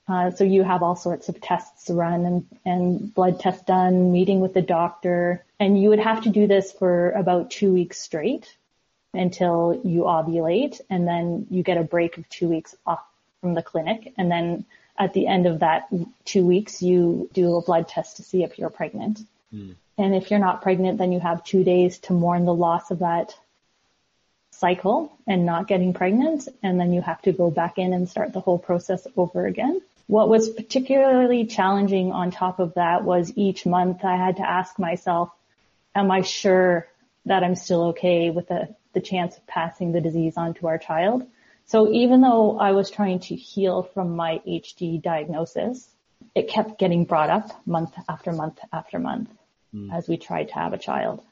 Uh, 0.08 0.30
so 0.30 0.44
you 0.44 0.62
have 0.62 0.82
all 0.82 0.94
sorts 0.94 1.28
of 1.28 1.40
tests 1.40 1.90
run 1.90 2.24
and, 2.24 2.46
and 2.64 3.12
blood 3.14 3.40
tests 3.40 3.64
done, 3.64 4.12
meeting 4.12 4.40
with 4.40 4.54
the 4.54 4.62
doctor, 4.62 5.44
and 5.58 5.80
you 5.80 5.88
would 5.88 5.98
have 5.98 6.22
to 6.22 6.30
do 6.30 6.46
this 6.46 6.72
for 6.72 7.10
about 7.10 7.50
two 7.50 7.72
weeks 7.72 7.98
straight 8.00 8.56
until 9.12 9.80
you 9.84 10.02
ovulate, 10.02 10.80
and 10.90 11.08
then 11.08 11.46
you 11.50 11.62
get 11.62 11.78
a 11.78 11.82
break 11.82 12.18
of 12.18 12.28
two 12.28 12.48
weeks 12.48 12.76
off 12.86 13.02
from 13.40 13.54
the 13.54 13.62
clinic. 13.62 14.12
And 14.16 14.30
then 14.30 14.64
at 14.98 15.12
the 15.12 15.26
end 15.26 15.46
of 15.46 15.60
that 15.60 15.88
two 16.24 16.46
weeks, 16.46 16.82
you 16.82 17.28
do 17.32 17.56
a 17.56 17.62
blood 17.62 17.88
test 17.88 18.16
to 18.16 18.22
see 18.22 18.44
if 18.44 18.58
you're 18.58 18.70
pregnant. 18.70 19.20
Mm. 19.52 19.74
And 19.98 20.14
if 20.14 20.30
you're 20.30 20.40
not 20.40 20.62
pregnant, 20.62 20.98
then 20.98 21.12
you 21.12 21.20
have 21.20 21.42
two 21.42 21.64
days 21.64 21.98
to 22.00 22.12
mourn 22.12 22.44
the 22.44 22.54
loss 22.54 22.90
of 22.90 23.00
that 23.00 23.34
cycle 24.52 25.12
and 25.26 25.44
not 25.44 25.68
getting 25.68 25.94
pregnant. 25.94 26.48
And 26.62 26.78
then 26.78 26.92
you 26.92 27.00
have 27.00 27.20
to 27.22 27.32
go 27.32 27.50
back 27.50 27.78
in 27.78 27.92
and 27.92 28.08
start 28.08 28.32
the 28.32 28.40
whole 28.40 28.58
process 28.58 29.06
over 29.16 29.46
again. 29.46 29.80
What 30.06 30.28
was 30.28 30.48
particularly 30.48 31.46
challenging 31.46 32.12
on 32.12 32.30
top 32.30 32.60
of 32.60 32.74
that 32.74 33.04
was 33.04 33.32
each 33.36 33.66
month 33.66 34.04
I 34.04 34.16
had 34.16 34.36
to 34.36 34.48
ask 34.48 34.78
myself, 34.78 35.30
am 35.94 36.10
I 36.10 36.22
sure 36.22 36.86
that 37.24 37.42
I'm 37.42 37.56
still 37.56 37.88
okay 37.88 38.30
with 38.30 38.48
the, 38.48 38.74
the 38.92 39.00
chance 39.00 39.36
of 39.36 39.46
passing 39.46 39.92
the 39.92 40.00
disease 40.00 40.34
on 40.36 40.54
to 40.54 40.68
our 40.68 40.78
child? 40.78 41.26
So 41.66 41.90
even 41.92 42.20
though 42.20 42.58
I 42.58 42.72
was 42.72 42.90
trying 42.90 43.18
to 43.20 43.34
heal 43.34 43.82
from 43.82 44.14
my 44.14 44.40
HD 44.46 45.02
diagnosis, 45.02 45.88
it 46.34 46.48
kept 46.48 46.78
getting 46.78 47.04
brought 47.04 47.30
up 47.30 47.66
month 47.66 47.92
after 48.08 48.32
month 48.32 48.58
after 48.72 49.00
month 49.00 49.30
mm. 49.74 49.92
as 49.92 50.06
we 50.06 50.16
tried 50.16 50.48
to 50.48 50.54
have 50.54 50.72
a 50.72 50.78
child. 50.78 51.22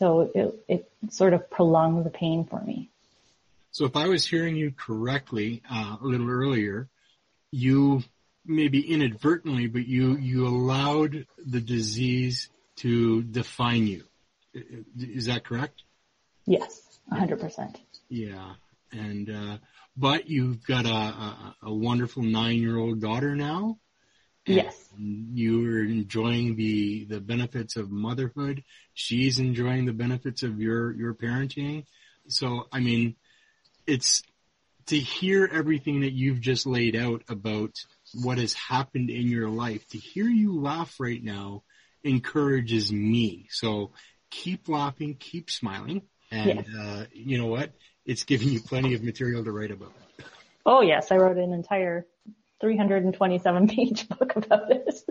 So 0.00 0.32
it, 0.34 0.64
it 0.66 0.90
sort 1.10 1.32
of 1.32 1.48
prolonged 1.48 2.04
the 2.04 2.10
pain 2.10 2.44
for 2.44 2.60
me. 2.60 2.88
So 3.70 3.84
if 3.84 3.94
I 3.94 4.08
was 4.08 4.26
hearing 4.26 4.56
you 4.56 4.72
correctly 4.76 5.62
uh, 5.70 5.96
a 6.00 6.04
little 6.04 6.28
earlier, 6.28 6.88
you 7.52 8.02
maybe 8.44 8.80
inadvertently, 8.80 9.68
but 9.68 9.86
you 9.86 10.16
you 10.16 10.48
allowed 10.48 11.26
the 11.38 11.60
disease 11.60 12.48
to 12.76 13.22
define 13.22 13.86
you. 13.86 14.02
Is 14.98 15.26
that 15.26 15.44
correct? 15.44 15.84
Yes, 16.46 16.98
hundred 17.10 17.38
percent. 17.40 17.78
Yeah, 18.08 18.54
and 18.90 19.30
uh, 19.30 19.58
but 19.96 20.28
you've 20.28 20.66
got 20.66 20.86
a, 20.86 20.88
a, 20.88 21.56
a 21.64 21.74
wonderful 21.74 22.22
nine-year-old 22.22 23.00
daughter 23.00 23.36
now. 23.36 23.78
yes. 24.46 24.88
You're 24.98 25.84
enjoying 25.84 26.56
the 26.56 27.04
the 27.04 27.20
benefits 27.20 27.76
of 27.76 27.90
motherhood. 27.90 28.64
She's 28.94 29.38
enjoying 29.38 29.86
the 29.86 29.92
benefits 29.92 30.42
of 30.42 30.60
your 30.60 30.92
your 30.94 31.14
parenting. 31.14 31.84
So 32.28 32.66
I 32.72 32.80
mean, 32.80 33.16
it's 33.86 34.22
to 34.86 34.98
hear 34.98 35.48
everything 35.50 36.00
that 36.00 36.12
you've 36.12 36.40
just 36.40 36.66
laid 36.66 36.96
out 36.96 37.22
about 37.28 37.70
what 38.22 38.38
has 38.38 38.54
happened 38.54 39.10
in 39.10 39.28
your 39.28 39.48
life. 39.48 39.86
To 39.88 39.98
hear 39.98 40.26
you 40.26 40.60
laugh 40.60 40.98
right 40.98 41.22
now 41.22 41.62
encourages 42.02 42.92
me. 42.92 43.46
So 43.50 43.92
keep 44.30 44.68
laughing, 44.68 45.16
keep 45.18 45.50
smiling, 45.50 46.02
and 46.30 46.66
yes. 46.66 46.76
uh, 46.76 47.04
you 47.12 47.38
know 47.38 47.46
what? 47.46 47.72
it's 48.04 48.24
giving 48.24 48.48
you 48.48 48.60
plenty 48.60 48.94
of 48.94 49.02
material 49.02 49.44
to 49.44 49.52
write 49.52 49.70
about. 49.70 49.92
Oh 50.64 50.80
yes, 50.80 51.10
I 51.10 51.16
wrote 51.16 51.36
an 51.36 51.52
entire 51.52 52.06
327 52.60 53.68
page 53.68 54.08
book 54.08 54.36
about 54.36 54.68
this. 54.68 55.04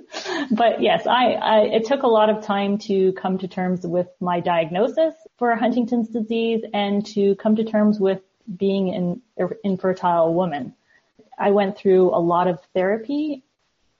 But 0.52 0.82
yes, 0.82 1.08
I, 1.08 1.34
I, 1.34 1.60
it 1.62 1.86
took 1.86 2.04
a 2.04 2.08
lot 2.08 2.30
of 2.30 2.46
time 2.46 2.78
to 2.80 3.14
come 3.14 3.38
to 3.40 3.48
terms 3.48 3.86
with 3.86 4.08
my 4.20 4.40
diagnosis 4.40 5.14
for 5.38 5.56
Huntington's 5.56 6.10
disease 6.10 6.64
and 6.74 7.06
to 7.08 7.36
come 7.36 7.56
to 7.58 7.64
terms 7.64 8.00
with 8.00 8.22
being 8.58 8.94
an 8.94 9.22
er, 9.40 9.58
infertile 9.64 10.34
woman. 10.34 10.74
I 11.38 11.52
went 11.52 11.78
through 11.78 12.14
a 12.16 12.20
lot 12.20 12.48
of 12.48 12.60
therapy 12.74 13.44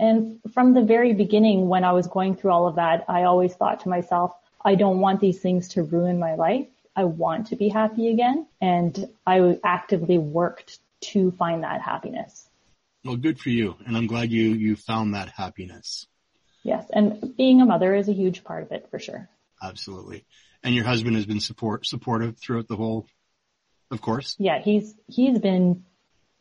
and 0.02 0.40
from 0.56 0.74
the 0.74 0.82
very 0.82 1.14
beginning 1.14 1.70
when 1.70 1.84
I 1.84 1.92
was 1.92 2.08
going 2.08 2.36
through 2.36 2.52
all 2.52 2.68
of 2.68 2.76
that, 2.76 3.06
I 3.08 3.24
always 3.24 3.54
thought 3.54 3.82
to 3.82 3.90
myself, 3.90 4.34
I 4.66 4.74
don't 4.74 5.00
want 5.00 5.22
these 5.22 5.40
things 5.40 5.70
to 5.70 5.84
ruin 5.84 6.18
my 6.18 6.34
life. 6.34 6.66
I 6.96 7.04
want 7.04 7.48
to 7.48 7.56
be 7.56 7.70
happy 7.70 8.10
again. 8.10 8.48
And 8.60 9.08
I 9.28 9.60
actively 9.64 10.18
worked 10.18 10.80
to 11.02 11.30
find 11.30 11.64
that 11.64 11.82
happiness. 11.82 12.50
Well, 13.06 13.16
good 13.16 13.40
for 13.40 13.50
you. 13.50 13.76
And 13.86 13.96
I'm 13.96 14.08
glad 14.08 14.32
you, 14.32 14.54
you 14.54 14.76
found 14.76 15.14
that 15.14 15.30
happiness. 15.30 16.08
Yes. 16.64 16.84
And 16.92 17.38
being 17.38 17.62
a 17.62 17.66
mother 17.66 17.94
is 17.94 18.10
a 18.10 18.14
huge 18.14 18.44
part 18.44 18.64
of 18.64 18.72
it 18.72 18.88
for 18.90 18.98
sure. 18.98 19.30
Absolutely. 19.62 20.26
And 20.64 20.74
your 20.74 20.86
husband 20.86 21.16
has 21.16 21.28
been 21.28 21.40
support, 21.40 21.86
supportive 21.86 22.40
throughout 22.40 22.68
the 22.68 22.76
whole, 22.76 23.06
of 23.92 24.02
course. 24.02 24.36
Yeah. 24.40 24.60
He's, 24.62 24.96
he's 25.08 25.40
been 25.40 25.84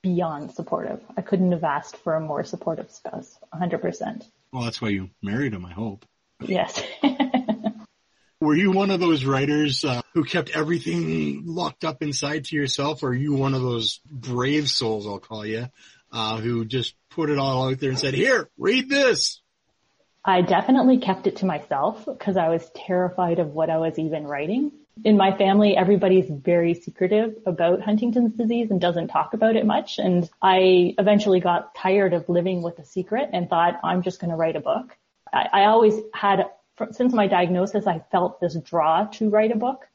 beyond 0.02 0.52
supportive. 0.52 1.00
I 1.16 1.22
couldn't 1.22 1.52
have 1.52 1.64
asked 1.64 1.96
for 1.98 2.14
a 2.14 2.20
more 2.20 2.44
supportive 2.44 2.90
spouse. 2.90 3.38
100%. 3.52 4.24
Well, 4.52 4.64
that's 4.64 4.80
why 4.80 4.88
you 4.88 5.10
married 5.22 5.52
him, 5.52 5.64
I 5.64 5.72
hope. 5.72 6.06
Yes. 6.40 6.82
Were 8.40 8.56
you 8.56 8.70
one 8.70 8.90
of 8.90 9.00
those 9.00 9.26
writers 9.26 9.84
uh, 9.84 10.00
who 10.14 10.24
kept 10.24 10.56
everything 10.56 11.42
locked 11.44 11.84
up 11.84 12.02
inside 12.02 12.46
to 12.46 12.56
yourself, 12.56 13.02
or 13.02 13.08
are 13.08 13.14
you 13.14 13.34
one 13.34 13.52
of 13.52 13.60
those 13.60 14.00
brave 14.10 14.70
souls, 14.70 15.06
I'll 15.06 15.18
call 15.18 15.44
you, 15.44 15.68
uh, 16.10 16.38
who 16.38 16.64
just 16.64 16.94
put 17.10 17.28
it 17.28 17.38
all 17.38 17.68
out 17.68 17.78
there 17.80 17.90
and 17.90 17.98
said, 17.98 18.14
"Here, 18.14 18.48
read 18.56 18.88
this"? 18.88 19.42
I 20.24 20.40
definitely 20.40 20.98
kept 20.98 21.26
it 21.26 21.36
to 21.36 21.46
myself 21.46 22.06
because 22.06 22.38
I 22.38 22.48
was 22.48 22.66
terrified 22.74 23.40
of 23.40 23.48
what 23.48 23.68
I 23.68 23.76
was 23.76 23.98
even 23.98 24.26
writing. 24.26 24.72
In 25.04 25.16
my 25.16 25.36
family, 25.36 25.76
everybody's 25.76 26.28
very 26.28 26.74
secretive 26.74 27.36
about 27.46 27.80
Huntington's 27.80 28.34
disease 28.34 28.70
and 28.70 28.80
doesn't 28.80 29.08
talk 29.08 29.34
about 29.34 29.56
it 29.56 29.64
much. 29.64 29.98
And 29.98 30.28
I 30.42 30.94
eventually 30.98 31.40
got 31.40 31.74
tired 31.74 32.12
of 32.12 32.28
living 32.28 32.62
with 32.62 32.78
a 32.78 32.84
secret 32.84 33.30
and 33.32 33.48
thought, 33.48 33.80
I'm 33.82 34.02
just 34.02 34.20
going 34.20 34.30
to 34.30 34.36
write 34.36 34.56
a 34.56 34.60
book. 34.60 34.96
I, 35.32 35.48
I 35.52 35.64
always 35.66 35.94
had 36.12 36.44
since 36.92 37.12
my 37.12 37.26
diagnosis, 37.26 37.86
I 37.86 38.02
felt 38.10 38.40
this 38.40 38.56
draw 38.56 39.04
to 39.04 39.28
write 39.28 39.52
a 39.52 39.56
book. 39.56 39.86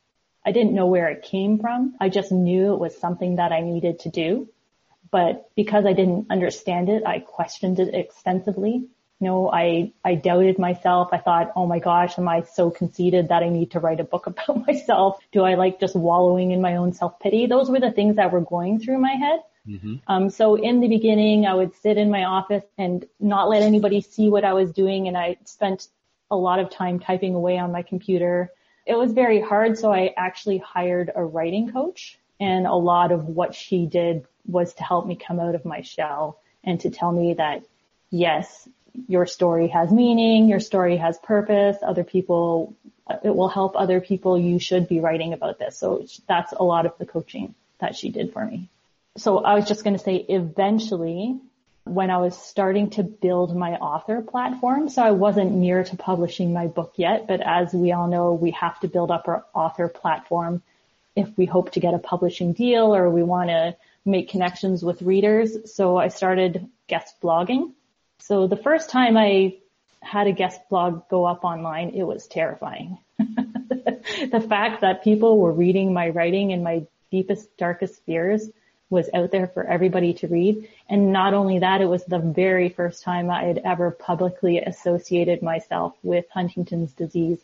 I 0.45 0.51
didn't 0.51 0.73
know 0.73 0.85
where 0.85 1.09
it 1.09 1.23
came 1.23 1.59
from. 1.59 1.95
I 1.99 2.09
just 2.09 2.31
knew 2.31 2.73
it 2.73 2.79
was 2.79 2.95
something 2.97 3.37
that 3.37 3.51
I 3.51 3.61
needed 3.61 3.99
to 4.01 4.09
do. 4.09 4.49
But 5.11 5.49
because 5.55 5.85
I 5.85 5.93
didn't 5.93 6.27
understand 6.29 6.89
it, 6.89 7.03
I 7.05 7.19
questioned 7.19 7.79
it 7.79 7.93
extensively. 7.93 8.87
You 9.19 9.27
know, 9.27 9.49
I, 9.49 9.93
I 10.03 10.15
doubted 10.15 10.59
myself. 10.59 11.09
I 11.11 11.17
thought, 11.17 11.51
oh 11.55 11.65
my 11.65 11.79
gosh, 11.79 12.19
am 12.19 12.27
I 12.27 12.43
so 12.43 12.69
conceited 12.69 13.29
that 13.29 13.43
I 13.43 13.49
need 13.49 13.71
to 13.71 13.79
write 13.79 13.99
a 13.99 14.03
book 14.03 14.27
about 14.27 14.67
myself? 14.67 15.19
Do 15.31 15.43
I 15.43 15.55
like 15.55 15.79
just 15.79 15.95
wallowing 15.95 16.51
in 16.51 16.61
my 16.61 16.75
own 16.75 16.93
self-pity? 16.93 17.47
Those 17.47 17.69
were 17.69 17.79
the 17.79 17.91
things 17.91 18.17
that 18.17 18.31
were 18.31 18.41
going 18.41 18.79
through 18.79 18.99
my 18.99 19.13
head. 19.13 19.39
Mm-hmm. 19.67 19.95
Um, 20.07 20.29
so 20.29 20.55
in 20.55 20.79
the 20.79 20.87
beginning, 20.87 21.45
I 21.45 21.55
would 21.55 21.73
sit 21.75 21.97
in 21.97 22.11
my 22.11 22.25
office 22.25 22.63
and 22.77 23.05
not 23.19 23.49
let 23.49 23.63
anybody 23.63 24.01
see 24.01 24.29
what 24.29 24.45
I 24.45 24.53
was 24.53 24.71
doing. 24.71 25.07
And 25.07 25.17
I 25.17 25.37
spent 25.45 25.87
a 26.29 26.35
lot 26.35 26.59
of 26.59 26.69
time 26.69 26.99
typing 26.99 27.35
away 27.35 27.57
on 27.57 27.71
my 27.71 27.81
computer. 27.81 28.51
It 28.85 28.95
was 28.95 29.13
very 29.13 29.41
hard. 29.41 29.77
So 29.77 29.91
I 29.91 30.13
actually 30.17 30.59
hired 30.59 31.11
a 31.15 31.23
writing 31.23 31.71
coach 31.71 32.19
and 32.39 32.67
a 32.67 32.75
lot 32.75 33.11
of 33.11 33.25
what 33.25 33.55
she 33.55 33.85
did 33.85 34.25
was 34.45 34.73
to 34.75 34.83
help 34.83 35.07
me 35.07 35.15
come 35.15 35.39
out 35.39 35.55
of 35.55 35.65
my 35.65 35.81
shell 35.81 36.39
and 36.63 36.79
to 36.81 36.89
tell 36.89 37.11
me 37.11 37.33
that 37.35 37.63
yes, 38.11 38.67
your 39.07 39.25
story 39.25 39.67
has 39.67 39.91
meaning, 39.91 40.47
your 40.47 40.59
story 40.59 40.97
has 40.97 41.17
purpose, 41.17 41.77
other 41.81 42.03
people, 42.03 42.75
it 43.23 43.35
will 43.35 43.49
help 43.49 43.75
other 43.75 44.01
people, 44.01 44.39
you 44.39 44.59
should 44.59 44.87
be 44.87 44.99
writing 44.99 45.33
about 45.33 45.59
this. 45.59 45.77
So 45.77 46.05
that's 46.27 46.53
a 46.53 46.63
lot 46.63 46.85
of 46.85 46.97
the 46.97 47.05
coaching 47.05 47.55
that 47.79 47.95
she 47.95 48.09
did 48.09 48.33
for 48.33 48.45
me. 48.45 48.69
So 49.17 49.39
I 49.39 49.55
was 49.55 49.67
just 49.67 49.83
going 49.83 49.95
to 49.95 50.03
say 50.03 50.15
eventually 50.15 51.39
when 51.85 52.09
I 52.09 52.17
was 52.17 52.35
starting 52.35 52.89
to 52.91 53.03
build 53.03 53.55
my 53.55 53.75
author 53.75 54.21
platform. 54.21 54.89
So 54.89 55.03
I 55.03 55.11
wasn't 55.11 55.51
near 55.51 55.83
to 55.83 55.95
publishing 55.95 56.51
my 56.51 56.67
book 56.67 56.93
yet, 56.97 57.27
but 57.27 57.41
as 57.41 57.73
we 57.73 57.91
all 57.91 58.07
know, 58.07 58.33
we 58.33 58.51
have 58.51 58.79
to 58.79 58.87
build 58.87 59.11
up 59.11 59.27
our 59.27 59.45
author 59.53 59.87
platform 59.87 60.63
if 61.15 61.29
we 61.37 61.45
hope 61.45 61.71
to 61.73 61.79
get 61.79 61.93
a 61.93 61.99
publishing 61.99 62.53
deal 62.53 62.95
or 62.95 63.09
we 63.09 63.23
want 63.23 63.49
to 63.49 63.75
make 64.03 64.29
connections 64.29 64.83
with 64.83 65.01
readers. 65.01 65.73
So 65.73 65.97
I 65.97 66.09
started 66.09 66.67
guest 66.87 67.15
blogging. 67.21 67.71
So 68.19 68.47
the 68.47 68.57
first 68.57 68.89
time 68.89 69.17
I 69.17 69.55
had 70.01 70.27
a 70.27 70.31
guest 70.31 70.61
blog 70.69 71.07
go 71.09 71.25
up 71.25 71.43
online, 71.43 71.89
it 71.89 72.03
was 72.03 72.27
terrifying. 72.27 72.97
the 73.17 74.45
fact 74.47 74.81
that 74.81 75.03
people 75.03 75.37
were 75.37 75.51
reading 75.51 75.93
my 75.93 76.09
writing 76.09 76.53
and 76.53 76.63
my 76.63 76.85
deepest, 77.11 77.55
darkest 77.57 78.01
fears 78.05 78.49
was 78.89 79.09
out 79.13 79.31
there 79.31 79.47
for 79.47 79.63
everybody 79.63 80.13
to 80.13 80.27
read. 80.27 80.69
And 80.89 81.11
not 81.11 81.33
only 81.33 81.59
that, 81.59 81.81
it 81.81 81.87
was 81.87 82.05
the 82.05 82.19
very 82.19 82.69
first 82.69 83.03
time 83.03 83.29
I 83.29 83.43
had 83.43 83.57
ever 83.59 83.91
publicly 83.91 84.59
associated 84.59 85.41
myself 85.41 85.95
with 86.03 86.25
Huntington's 86.29 86.93
disease. 86.93 87.39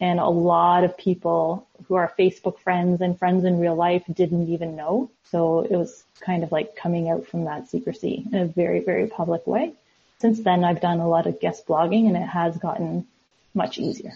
And 0.00 0.20
a 0.20 0.28
lot 0.28 0.84
of 0.84 0.98
people 0.98 1.66
who 1.88 1.94
are 1.94 2.12
Facebook 2.18 2.58
friends 2.58 3.00
and 3.00 3.18
friends 3.18 3.44
in 3.44 3.58
real 3.58 3.74
life 3.74 4.04
didn't 4.12 4.50
even 4.50 4.76
know. 4.76 5.10
So 5.24 5.60
it 5.60 5.72
was 5.76 6.04
kind 6.20 6.42
of 6.42 6.52
like 6.52 6.76
coming 6.76 7.08
out 7.08 7.26
from 7.26 7.44
that 7.44 7.68
secrecy 7.68 8.26
in 8.30 8.38
a 8.38 8.46
very, 8.46 8.80
very 8.80 9.06
public 9.06 9.46
way. 9.46 9.72
Since 10.20 10.42
then, 10.42 10.64
I've 10.64 10.80
done 10.80 11.00
a 11.00 11.08
lot 11.08 11.26
of 11.26 11.40
guest 11.40 11.66
blogging 11.66 12.06
and 12.06 12.16
it 12.16 12.26
has 12.26 12.56
gotten 12.56 13.06
much 13.54 13.78
easier. 13.78 14.14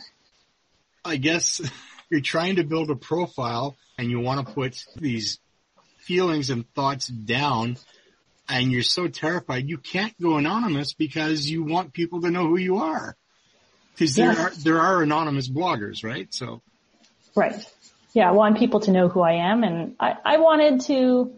I 1.05 1.17
guess 1.17 1.61
you're 2.11 2.21
trying 2.21 2.57
to 2.57 2.65
build 2.65 2.91
a 2.91 2.97
profile 2.97 3.77
and 3.99 4.11
you 4.11 4.21
want 4.21 4.47
to 4.47 4.55
put 4.55 4.85
these 4.97 5.39
feelings 5.99 6.51
and 6.51 6.73
thoughts 6.75 7.07
down 7.07 7.77
and 8.49 8.73
you're 8.73 8.83
so 8.83 9.07
terrified 9.07 9.69
you 9.69 9.79
can't 9.79 10.19
go 10.21 10.37
anonymous 10.37 10.93
because 10.93 11.49
you 11.49 11.63
want 11.63 11.93
people 11.93 12.23
to 12.23 12.31
know 12.31 12.49
who 12.49 12.57
you 12.57 12.79
are. 12.79 13.17
Because 13.95 14.15
there 14.15 14.31
are 14.31 14.51
there 14.51 14.81
are 14.81 15.03
anonymous 15.03 15.49
bloggers, 15.49 16.03
right? 16.03 16.33
So 16.33 16.63
Right. 17.37 17.55
Yeah, 18.13 18.29
I 18.29 18.33
want 18.33 18.59
people 18.59 18.81
to 18.81 18.91
know 18.91 19.09
who 19.09 19.21
I 19.21 19.35
am 19.35 19.63
and 19.63 19.95
I, 20.01 20.17
I 20.25 20.37
wanted 20.39 20.81
to 20.83 21.33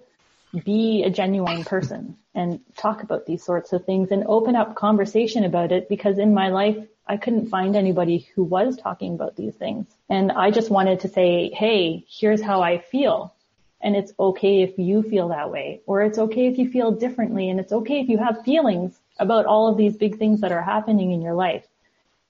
be 0.65 1.03
a 1.05 1.11
genuine 1.11 1.65
person 1.65 2.17
and 2.35 2.61
talk 2.77 3.03
about 3.03 3.27
these 3.27 3.43
sorts 3.43 3.73
of 3.73 3.85
things 3.85 4.11
and 4.11 4.25
open 4.27 4.57
up 4.57 4.75
conversation 4.75 5.45
about 5.45 5.73
it 5.73 5.89
because 5.89 6.19
in 6.19 6.35
my 6.35 6.49
life 6.49 6.77
I 7.07 7.17
couldn't 7.17 7.49
find 7.49 7.75
anybody 7.75 8.29
who 8.35 8.45
was 8.45 8.77
talking 8.77 9.15
about 9.15 9.37
these 9.37 9.55
things. 9.55 9.87
And 10.09 10.31
I 10.31 10.51
just 10.51 10.71
wanted 10.71 11.01
to 11.01 11.09
say, 11.09 11.51
hey, 11.51 12.05
here's 12.09 12.41
how 12.41 12.63
I 12.63 12.79
feel. 12.79 13.35
And 13.81 13.97
it's 13.97 14.13
okay 14.19 14.63
if 14.63 14.79
you 14.79 15.03
feel 15.03 15.29
that 15.29 15.51
way, 15.51 15.81
or 15.87 16.03
it's 16.03 16.19
okay 16.19 16.47
if 16.47 16.59
you 16.59 16.71
feel 16.71 16.93
differently, 16.93 17.51
and 17.51 17.59
it's 17.59 17.73
okay 17.73 17.99
if 17.99 18.09
you 18.09 18.19
have 18.19 18.45
feelings 18.45 18.97
about 19.19 19.47
all 19.47 19.69
of 19.69 19.77
these 19.77 19.97
big 19.97 20.19
things 20.19 20.43
that 20.43 20.53
are 20.53 20.63
happening 20.63 21.11
in 21.11 21.21
your 21.21 21.35
life. 21.35 21.67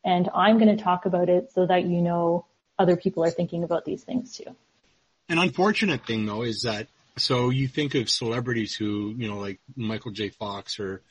And 0.03 0.31
I'm 0.35 0.59
going 0.59 0.75
to 0.75 0.83
talk 0.83 1.05
about 1.05 1.29
it 1.29 1.53
so 1.53 1.67
that 1.67 1.85
you 1.85 2.01
know 2.01 2.47
other 2.79 2.97
people 2.97 3.23
are 3.25 3.31
thinking 3.31 3.65
about 3.65 3.85
these 3.85 4.03
things 4.03 4.35
too. 4.35 4.57
An 5.29 5.39
unfortunate 5.39 6.07
thing 6.07 6.25
though 6.25 6.43
is 6.43 6.63
that 6.63 6.89
so 7.17 7.51
you 7.51 7.69
think 7.69 7.95
of 7.95 8.09
celebrities 8.09 8.75
who, 8.75 9.15
you 9.17 9.29
know, 9.29 9.39
like 9.39 9.61
Michael 9.77 10.13
J. 10.13 10.31
Fox 10.31 10.81
or 10.81 11.03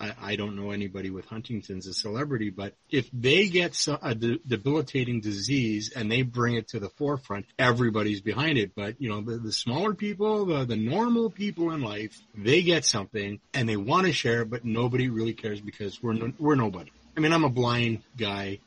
I, 0.00 0.14
I 0.20 0.36
don't 0.36 0.56
know 0.56 0.70
anybody 0.70 1.10
with 1.10 1.26
Huntington's 1.26 1.86
a 1.86 1.94
celebrity, 1.94 2.50
but 2.50 2.74
if 2.90 3.08
they 3.12 3.48
get 3.48 3.78
a 4.02 4.14
de- 4.14 4.38
debilitating 4.46 5.20
disease 5.20 5.92
and 5.94 6.10
they 6.10 6.22
bring 6.22 6.54
it 6.54 6.68
to 6.68 6.80
the 6.80 6.88
forefront, 6.88 7.46
everybody's 7.58 8.20
behind 8.20 8.58
it. 8.58 8.74
But 8.74 9.00
you 9.00 9.08
know, 9.08 9.20
the, 9.20 9.38
the 9.38 9.52
smaller 9.52 9.94
people, 9.94 10.46
the, 10.46 10.64
the 10.64 10.76
normal 10.76 11.30
people 11.30 11.70
in 11.70 11.82
life, 11.82 12.20
they 12.36 12.62
get 12.62 12.84
something 12.84 13.40
and 13.54 13.68
they 13.68 13.76
want 13.76 14.06
to 14.06 14.12
share 14.12 14.44
but 14.44 14.64
nobody 14.64 15.08
really 15.08 15.34
cares 15.34 15.60
because 15.60 16.02
we're 16.02 16.14
no, 16.14 16.32
we're 16.38 16.56
nobody. 16.56 16.90
I 17.16 17.20
mean, 17.20 17.32
I'm 17.32 17.44
a 17.44 17.50
blind 17.50 18.02
guy 18.16 18.58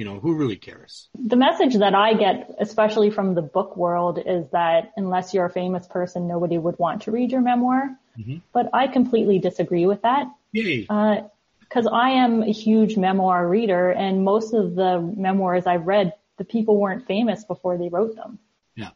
you 0.00 0.06
know, 0.06 0.18
who 0.18 0.34
really 0.34 0.56
cares? 0.56 1.10
The 1.14 1.36
message 1.36 1.74
that 1.74 1.94
I 1.94 2.14
get, 2.14 2.56
especially 2.58 3.10
from 3.10 3.34
the 3.34 3.42
book 3.42 3.76
world, 3.76 4.18
is 4.24 4.46
that 4.52 4.92
unless 4.96 5.34
you're 5.34 5.44
a 5.44 5.50
famous 5.50 5.86
person, 5.86 6.26
nobody 6.26 6.56
would 6.56 6.78
want 6.78 7.02
to 7.02 7.10
read 7.10 7.30
your 7.30 7.42
memoir. 7.42 7.94
Mm-hmm. 8.18 8.38
But 8.54 8.70
I 8.72 8.86
completely 8.86 9.40
disagree 9.40 9.84
with 9.84 10.00
that. 10.00 10.32
Yay. 10.52 10.80
Because 10.80 11.86
uh, 11.86 11.90
I 11.90 12.12
am 12.24 12.42
a 12.42 12.50
huge 12.50 12.96
memoir 12.96 13.46
reader, 13.46 13.90
and 13.90 14.24
most 14.24 14.54
of 14.54 14.74
the 14.74 15.02
memoirs 15.02 15.66
I've 15.66 15.86
read, 15.86 16.14
the 16.38 16.44
people 16.46 16.78
weren't 16.78 17.06
famous 17.06 17.44
before 17.44 17.76
they 17.76 17.90
wrote 17.90 18.16
them. 18.16 18.38
Yeah. 18.76 18.92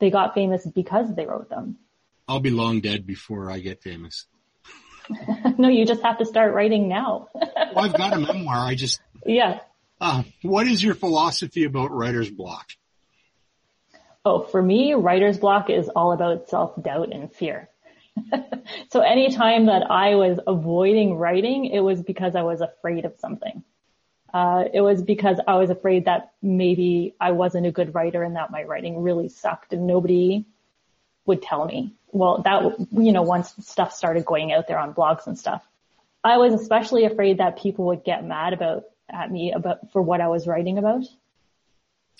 They 0.00 0.10
got 0.10 0.34
famous 0.34 0.66
because 0.66 1.14
they 1.14 1.26
wrote 1.26 1.48
them. 1.48 1.76
I'll 2.26 2.40
be 2.40 2.50
long 2.50 2.80
dead 2.80 3.06
before 3.06 3.52
I 3.52 3.60
get 3.60 3.84
famous. 3.84 4.26
no, 5.58 5.68
you 5.68 5.86
just 5.86 6.02
have 6.02 6.18
to 6.18 6.24
start 6.24 6.54
writing 6.54 6.88
now. 6.88 7.28
well, 7.32 7.84
I've 7.84 7.96
got 7.96 8.14
a 8.14 8.18
memoir. 8.18 8.56
I 8.56 8.74
just. 8.74 9.00
Yeah. 9.26 9.60
Uh, 10.04 10.22
what 10.42 10.66
is 10.66 10.84
your 10.84 10.94
philosophy 10.94 11.64
about 11.64 11.90
writer's 11.90 12.30
block? 12.30 12.68
Oh, 14.22 14.42
for 14.42 14.60
me, 14.60 14.92
writer's 14.92 15.38
block 15.38 15.70
is 15.70 15.88
all 15.88 16.12
about 16.12 16.50
self-doubt 16.50 17.10
and 17.10 17.32
fear. 17.32 17.70
so 18.92 19.00
anytime 19.00 19.64
that 19.64 19.90
I 19.90 20.16
was 20.16 20.38
avoiding 20.46 21.14
writing, 21.14 21.64
it 21.64 21.80
was 21.80 22.02
because 22.02 22.36
I 22.36 22.42
was 22.42 22.60
afraid 22.60 23.06
of 23.06 23.14
something. 23.18 23.64
Uh, 24.34 24.64
it 24.74 24.82
was 24.82 25.00
because 25.00 25.40
I 25.48 25.54
was 25.54 25.70
afraid 25.70 26.04
that 26.04 26.32
maybe 26.42 27.14
I 27.18 27.30
wasn't 27.30 27.64
a 27.64 27.72
good 27.72 27.94
writer 27.94 28.22
and 28.22 28.36
that 28.36 28.50
my 28.50 28.64
writing 28.64 29.02
really 29.02 29.30
sucked 29.30 29.72
and 29.72 29.86
nobody 29.86 30.44
would 31.24 31.40
tell 31.40 31.64
me. 31.64 31.94
Well, 32.12 32.42
that, 32.42 32.76
you 32.92 33.12
know, 33.12 33.22
once 33.22 33.54
stuff 33.60 33.94
started 33.94 34.26
going 34.26 34.52
out 34.52 34.68
there 34.68 34.78
on 34.78 34.92
blogs 34.92 35.26
and 35.26 35.38
stuff, 35.38 35.66
I 36.22 36.36
was 36.36 36.52
especially 36.52 37.06
afraid 37.06 37.38
that 37.38 37.58
people 37.58 37.86
would 37.86 38.04
get 38.04 38.22
mad 38.22 38.52
about 38.52 38.84
at 39.10 39.30
me 39.30 39.52
about 39.52 39.92
for 39.92 40.02
what 40.02 40.20
I 40.20 40.28
was 40.28 40.46
writing 40.46 40.78
about. 40.78 41.04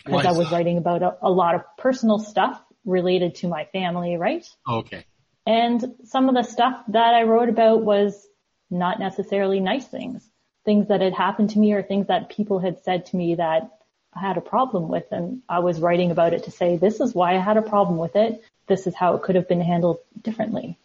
Because 0.05 0.27
I 0.27 0.33
was 0.33 0.51
writing 0.51 0.77
about 0.77 1.03
a, 1.03 1.17
a, 1.23 1.31
lot 1.31 1.55
of 1.55 1.63
personal 1.79 2.19
stuff 2.19 2.61
related 2.85 3.37
to 3.37 3.49
my 3.49 3.65
family, 3.67 4.17
right? 4.17 4.47
Oh, 4.67 4.79
okay. 4.79 5.07
And 5.47 5.95
some 6.05 6.29
of 6.29 6.35
the 6.35 6.43
stuff 6.43 6.83
that 6.89 7.15
I 7.15 7.23
wrote 7.23 7.49
about 7.49 7.83
was 7.83 8.27
not 8.71 8.99
necessarily 8.99 9.61
nice 9.61 9.87
things, 9.87 10.29
things 10.65 10.89
that 10.89 11.01
had 11.01 11.15
happened 11.15 11.51
to 11.51 11.59
me 11.59 11.73
or 11.73 11.83
things 11.83 12.09
that 12.09 12.29
people 12.29 12.59
had 12.59 12.83
said 12.83 13.07
to 13.07 13.17
me 13.17 13.37
that 13.37 13.71
I 14.13 14.21
had 14.21 14.37
a 14.37 14.43
problem 14.43 14.89
with. 14.89 15.11
And 15.11 15.43
I 15.49 15.61
was 15.61 15.81
writing 15.81 16.11
about 16.11 16.35
it 16.35 16.45
to 16.45 16.51
say, 16.51 16.77
this 16.77 17.01
is 17.01 17.15
why 17.15 17.35
I 17.35 17.39
had 17.39 17.57
a 17.57 17.63
problem 17.63 17.99
with 17.99 18.17
it. 18.17 18.43
This 18.67 18.87
is 18.87 18.95
how 18.95 19.15
it 19.15 19.23
could 19.23 19.37
have 19.37 19.49
been 19.49 19.61
handled 19.61 19.99
differently 20.21 20.77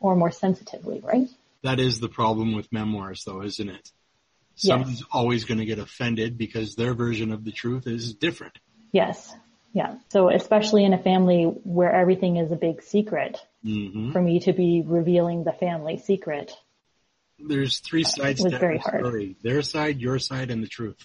or 0.00 0.16
more 0.16 0.30
sensitively, 0.30 1.00
right? 1.00 1.28
That 1.62 1.80
is 1.80 2.00
the 2.00 2.08
problem 2.08 2.54
with 2.54 2.72
memoirs 2.72 3.24
though, 3.24 3.42
isn't 3.42 3.68
it? 3.68 3.90
Someone's 4.58 5.00
yes. 5.00 5.08
always 5.12 5.44
going 5.44 5.58
to 5.58 5.64
get 5.64 5.78
offended 5.78 6.36
because 6.36 6.74
their 6.74 6.94
version 6.94 7.32
of 7.32 7.44
the 7.44 7.52
truth 7.52 7.86
is 7.86 8.14
different. 8.14 8.58
Yes. 8.92 9.34
Yeah. 9.72 9.96
So 10.10 10.30
especially 10.30 10.84
in 10.84 10.92
a 10.92 10.98
family 10.98 11.44
where 11.44 11.92
everything 11.92 12.36
is 12.36 12.50
a 12.50 12.56
big 12.56 12.82
secret, 12.82 13.38
mm-hmm. 13.64 14.12
for 14.12 14.20
me 14.20 14.40
to 14.40 14.52
be 14.52 14.82
revealing 14.84 15.44
the 15.44 15.52
family 15.52 15.98
secret. 15.98 16.52
There's 17.38 17.78
three 17.78 18.04
sides 18.04 18.42
to 18.42 18.58
very 18.58 18.78
hard. 18.78 19.04
story. 19.04 19.36
Their 19.42 19.62
side, 19.62 20.00
your 20.00 20.18
side, 20.18 20.50
and 20.50 20.62
the 20.62 20.68
truth. 20.68 20.98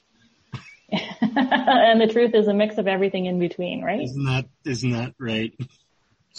and 0.91 2.01
the 2.01 2.09
truth 2.11 2.33
is 2.33 2.47
a 2.47 2.53
mix 2.53 2.77
of 2.77 2.87
everything 2.87 3.25
in 3.25 3.39
between, 3.39 3.83
right? 3.83 4.01
Isn't 4.01 4.25
that, 4.25 4.45
isn't 4.65 4.91
that 4.91 5.13
right? 5.19 5.53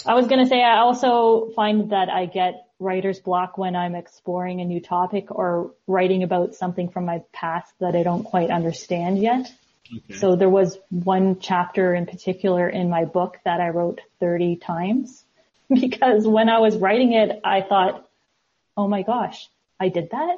I 0.05 0.15
was 0.15 0.27
going 0.27 0.43
to 0.43 0.49
say, 0.49 0.63
I 0.63 0.79
also 0.79 1.51
find 1.55 1.91
that 1.91 2.09
I 2.09 2.27
get 2.27 2.64
writer's 2.79 3.21
block 3.21 3.57
when 3.57 3.77
I'm 3.77 3.95
exploring 3.95 4.61
a 4.61 4.65
new 4.65 4.81
topic 4.81 5.31
or 5.31 5.73
writing 5.87 6.23
about 6.23 6.55
something 6.55 6.89
from 6.89 7.05
my 7.05 7.23
past 7.33 7.73
that 7.81 7.95
I 7.95 8.03
don't 8.03 8.25
quite 8.25 8.51
understand 8.51 9.19
yet. 9.19 9.53
Okay. 9.93 10.15
So 10.15 10.37
there 10.37 10.49
was 10.49 10.79
one 10.91 11.39
chapter 11.41 11.95
in 11.95 12.07
particular 12.07 12.69
in 12.69 12.89
my 12.89 13.05
book 13.05 13.39
that 13.45 13.61
I 13.61 13.69
wrote 13.69 14.01
30 14.21 14.57
times 14.57 15.25
because 15.69 16.27
when 16.27 16.49
I 16.49 16.59
was 16.59 16.77
writing 16.77 17.13
it, 17.13 17.41
I 17.45 17.61
thought, 17.61 18.09
oh 18.77 18.89
my 18.89 19.03
gosh, 19.03 19.49
I 19.79 19.89
did 19.89 20.11
that? 20.11 20.37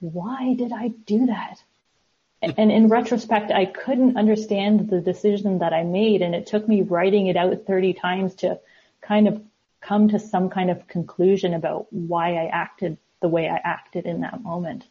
Why 0.00 0.54
did 0.54 0.72
I 0.72 0.88
do 0.88 1.26
that? 1.26 1.62
and 2.42 2.70
in 2.70 2.88
retrospect, 2.88 3.50
I 3.50 3.64
couldn't 3.64 4.16
understand 4.16 4.88
the 4.88 5.00
decision 5.00 5.58
that 5.58 5.72
I 5.72 5.82
made 5.82 6.22
and 6.22 6.34
it 6.34 6.46
took 6.46 6.68
me 6.68 6.82
writing 6.82 7.26
it 7.26 7.36
out 7.36 7.64
30 7.66 7.94
times 7.94 8.34
to 8.36 8.60
kind 9.00 9.26
of 9.26 9.42
come 9.86 10.08
to 10.08 10.18
some 10.18 10.50
kind 10.50 10.70
of 10.70 10.86
conclusion 10.88 11.54
about 11.54 11.86
why 11.92 12.34
I 12.34 12.46
acted 12.46 12.98
the 13.22 13.28
way 13.28 13.48
I 13.48 13.56
acted 13.56 14.06
in 14.06 14.20
that 14.22 14.42
moment. 14.42 14.84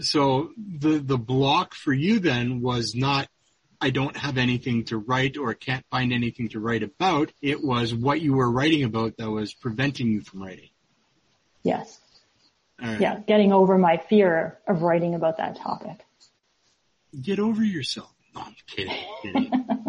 So 0.00 0.50
the, 0.56 0.98
the 0.98 1.18
block 1.18 1.74
for 1.74 1.92
you 1.92 2.18
then 2.18 2.60
was 2.60 2.94
not, 2.94 3.28
I 3.80 3.90
don't 3.90 4.16
have 4.16 4.38
anything 4.38 4.84
to 4.84 4.98
write 4.98 5.36
or 5.36 5.54
can't 5.54 5.84
find 5.90 6.12
anything 6.12 6.48
to 6.50 6.60
write 6.60 6.82
about. 6.82 7.32
It 7.40 7.62
was 7.62 7.94
what 7.94 8.20
you 8.20 8.34
were 8.34 8.50
writing 8.50 8.84
about 8.84 9.16
that 9.18 9.30
was 9.30 9.54
preventing 9.54 10.08
you 10.08 10.22
from 10.22 10.42
writing. 10.42 10.70
Yes. 11.62 11.98
Right. 12.80 13.00
Yeah. 13.00 13.20
Getting 13.20 13.52
over 13.52 13.78
my 13.78 13.96
fear 13.96 14.58
of 14.66 14.82
writing 14.82 15.14
about 15.14 15.38
that 15.38 15.56
topic. 15.56 16.04
Get 17.20 17.38
over 17.38 17.64
yourself. 17.64 18.12
No, 18.34 18.42
I'm 18.42 18.56
kidding. 18.66 18.94
kidding. 19.22 19.85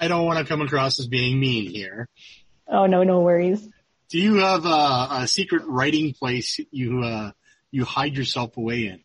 I 0.00 0.08
don't 0.08 0.24
want 0.24 0.38
to 0.38 0.44
come 0.46 0.62
across 0.62 0.98
as 0.98 1.06
being 1.06 1.38
mean 1.38 1.70
here. 1.70 2.08
Oh 2.66 2.86
no, 2.86 3.02
no 3.02 3.20
worries. 3.20 3.68
Do 4.08 4.18
you 4.18 4.36
have 4.36 4.64
a, 4.64 5.08
a 5.22 5.28
secret 5.28 5.64
writing 5.66 6.14
place 6.14 6.58
you 6.70 7.02
uh, 7.02 7.32
you 7.70 7.84
hide 7.84 8.16
yourself 8.16 8.56
away 8.56 8.86
in? 8.86 9.00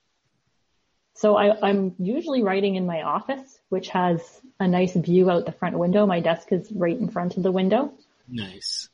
So 1.15 1.37
I, 1.37 1.69
I'm 1.69 1.95
usually 1.99 2.43
writing 2.43 2.75
in 2.75 2.85
my 2.85 3.01
office, 3.01 3.59
which 3.69 3.89
has 3.89 4.21
a 4.59 4.67
nice 4.67 4.93
view 4.93 5.29
out 5.29 5.45
the 5.45 5.51
front 5.51 5.77
window. 5.77 6.05
My 6.05 6.19
desk 6.19 6.51
is 6.51 6.71
right 6.71 6.97
in 6.97 7.09
front 7.09 7.37
of 7.37 7.43
the 7.43 7.51
window. 7.51 7.93
Nice. 8.27 8.89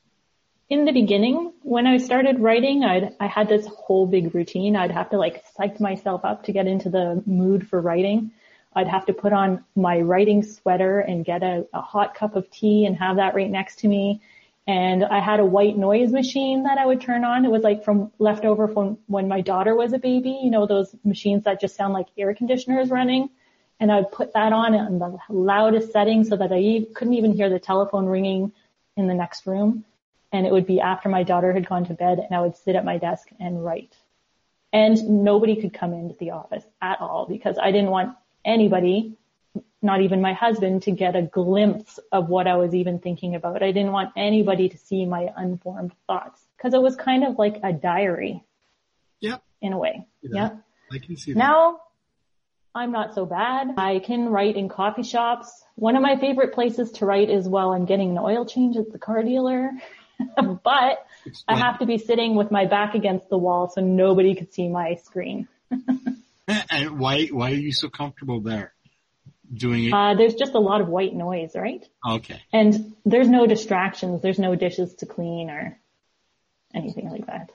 In 0.69 0.85
the 0.85 0.91
beginning, 0.91 1.51
when 1.63 1.87
I 1.87 1.97
started 1.97 2.39
writing, 2.39 2.83
I'd, 2.83 3.15
I 3.19 3.27
had 3.27 3.49
this 3.49 3.65
whole 3.65 4.05
big 4.05 4.33
routine. 4.35 4.75
I'd 4.75 4.91
have 4.91 5.09
to 5.09 5.17
like 5.17 5.43
psych 5.55 5.79
myself 5.79 6.23
up 6.23 6.43
to 6.43 6.53
get 6.53 6.67
into 6.67 6.89
the 6.89 7.23
mood 7.25 7.67
for 7.67 7.81
writing. 7.81 8.31
I'd 8.73 8.87
have 8.87 9.05
to 9.07 9.13
put 9.13 9.33
on 9.33 9.63
my 9.75 9.99
writing 9.99 10.43
sweater 10.43 10.99
and 10.99 11.25
get 11.25 11.43
a, 11.43 11.67
a 11.73 11.81
hot 11.81 12.15
cup 12.15 12.35
of 12.35 12.49
tea 12.49 12.85
and 12.85 12.95
have 12.97 13.17
that 13.17 13.35
right 13.35 13.49
next 13.49 13.79
to 13.79 13.87
me. 13.87 14.21
And 14.67 15.03
I 15.03 15.19
had 15.19 15.39
a 15.39 15.45
white 15.45 15.77
noise 15.77 16.11
machine 16.11 16.63
that 16.63 16.77
I 16.77 16.85
would 16.85 17.01
turn 17.01 17.25
on. 17.25 17.43
It 17.43 17.51
was 17.51 17.63
like 17.63 17.83
from 17.83 18.11
leftover 18.19 18.67
from 18.67 18.97
when 19.07 19.27
my 19.27 19.41
daughter 19.41 19.75
was 19.75 19.91
a 19.91 19.99
baby, 19.99 20.39
you 20.43 20.51
know, 20.51 20.65
those 20.65 20.95
machines 21.03 21.43
that 21.43 21.59
just 21.59 21.75
sound 21.75 21.93
like 21.93 22.07
air 22.17 22.33
conditioners 22.33 22.89
running. 22.89 23.29
And 23.79 23.91
I'd 23.91 24.11
put 24.11 24.33
that 24.33 24.53
on 24.53 24.75
in 24.75 24.99
the 24.99 25.17
loudest 25.27 25.91
setting 25.91 26.23
so 26.23 26.37
that 26.37 26.51
I 26.53 26.85
couldn't 26.93 27.15
even 27.15 27.33
hear 27.33 27.49
the 27.49 27.59
telephone 27.59 28.05
ringing 28.05 28.53
in 28.95 29.07
the 29.07 29.13
next 29.13 29.47
room. 29.47 29.83
And 30.31 30.45
it 30.45 30.53
would 30.53 30.67
be 30.67 30.79
after 30.79 31.09
my 31.09 31.23
daughter 31.23 31.51
had 31.51 31.67
gone 31.67 31.85
to 31.85 31.93
bed 31.93 32.19
and 32.19 32.33
I 32.33 32.41
would 32.41 32.55
sit 32.55 32.75
at 32.75 32.85
my 32.85 32.97
desk 32.97 33.27
and 33.39 33.65
write. 33.65 33.97
And 34.71 35.23
nobody 35.23 35.59
could 35.59 35.73
come 35.73 35.93
into 35.93 36.15
the 36.19 36.31
office 36.31 36.63
at 36.81 37.01
all 37.01 37.25
because 37.25 37.57
I 37.61 37.71
didn't 37.71 37.89
want 37.89 38.15
anybody, 38.45 39.17
not 39.81 40.01
even 40.01 40.21
my 40.21 40.33
husband, 40.33 40.83
to 40.83 40.91
get 40.91 41.15
a 41.15 41.21
glimpse 41.21 41.99
of 42.11 42.29
what 42.29 42.47
I 42.47 42.55
was 42.55 42.73
even 42.73 42.99
thinking 42.99 43.35
about. 43.35 43.63
I 43.63 43.71
didn't 43.71 43.91
want 43.91 44.11
anybody 44.15 44.69
to 44.69 44.77
see 44.77 45.05
my 45.05 45.29
unformed 45.35 45.93
thoughts 46.07 46.41
because 46.57 46.73
it 46.73 46.81
was 46.81 46.95
kind 46.95 47.23
of 47.23 47.37
like 47.37 47.59
a 47.63 47.73
diary. 47.73 48.43
Yep. 49.19 49.43
In 49.61 49.73
a 49.73 49.77
way. 49.77 50.07
Yeah. 50.21 50.57
I 50.91 50.97
can 50.97 51.15
see 51.15 51.33
that. 51.33 51.39
Now, 51.39 51.81
I'm 52.73 52.91
not 52.91 53.13
so 53.13 53.25
bad. 53.25 53.75
I 53.77 53.99
can 53.99 54.29
write 54.29 54.55
in 54.55 54.69
coffee 54.69 55.03
shops. 55.03 55.63
One 55.75 55.95
of 55.95 56.01
my 56.01 56.17
favorite 56.17 56.53
places 56.53 56.91
to 56.93 57.05
write 57.05 57.29
is 57.29 57.47
while 57.47 57.71
I'm 57.71 57.85
getting 57.85 58.11
an 58.11 58.17
oil 58.17 58.45
change 58.45 58.77
at 58.77 58.91
the 58.91 58.97
car 58.97 59.23
dealer. 59.23 59.71
but 60.63 61.05
Explain. 61.25 61.43
I 61.47 61.55
have 61.55 61.79
to 61.79 61.85
be 61.85 61.97
sitting 61.97 62.35
with 62.35 62.49
my 62.49 62.65
back 62.65 62.95
against 62.95 63.29
the 63.29 63.37
wall 63.37 63.69
so 63.69 63.81
nobody 63.81 64.35
could 64.35 64.53
see 64.53 64.69
my 64.69 64.95
screen. 64.95 65.47
and 66.69 66.99
why 66.99 67.27
why 67.27 67.51
are 67.51 67.55
you 67.55 67.71
so 67.71 67.89
comfortable 67.89 68.41
there? 68.41 68.73
Doing 69.53 69.85
it? 69.85 69.93
Uh, 69.93 70.15
there's 70.15 70.35
just 70.35 70.53
a 70.53 70.59
lot 70.59 70.79
of 70.79 70.87
white 70.87 71.13
noise, 71.13 71.51
right? 71.55 71.85
Okay. 72.07 72.41
And 72.53 72.95
there's 73.05 73.27
no 73.27 73.45
distractions. 73.45 74.21
There's 74.21 74.39
no 74.39 74.55
dishes 74.55 74.95
to 74.95 75.05
clean 75.05 75.49
or 75.49 75.77
anything 76.73 77.09
like 77.09 77.25
that. 77.25 77.51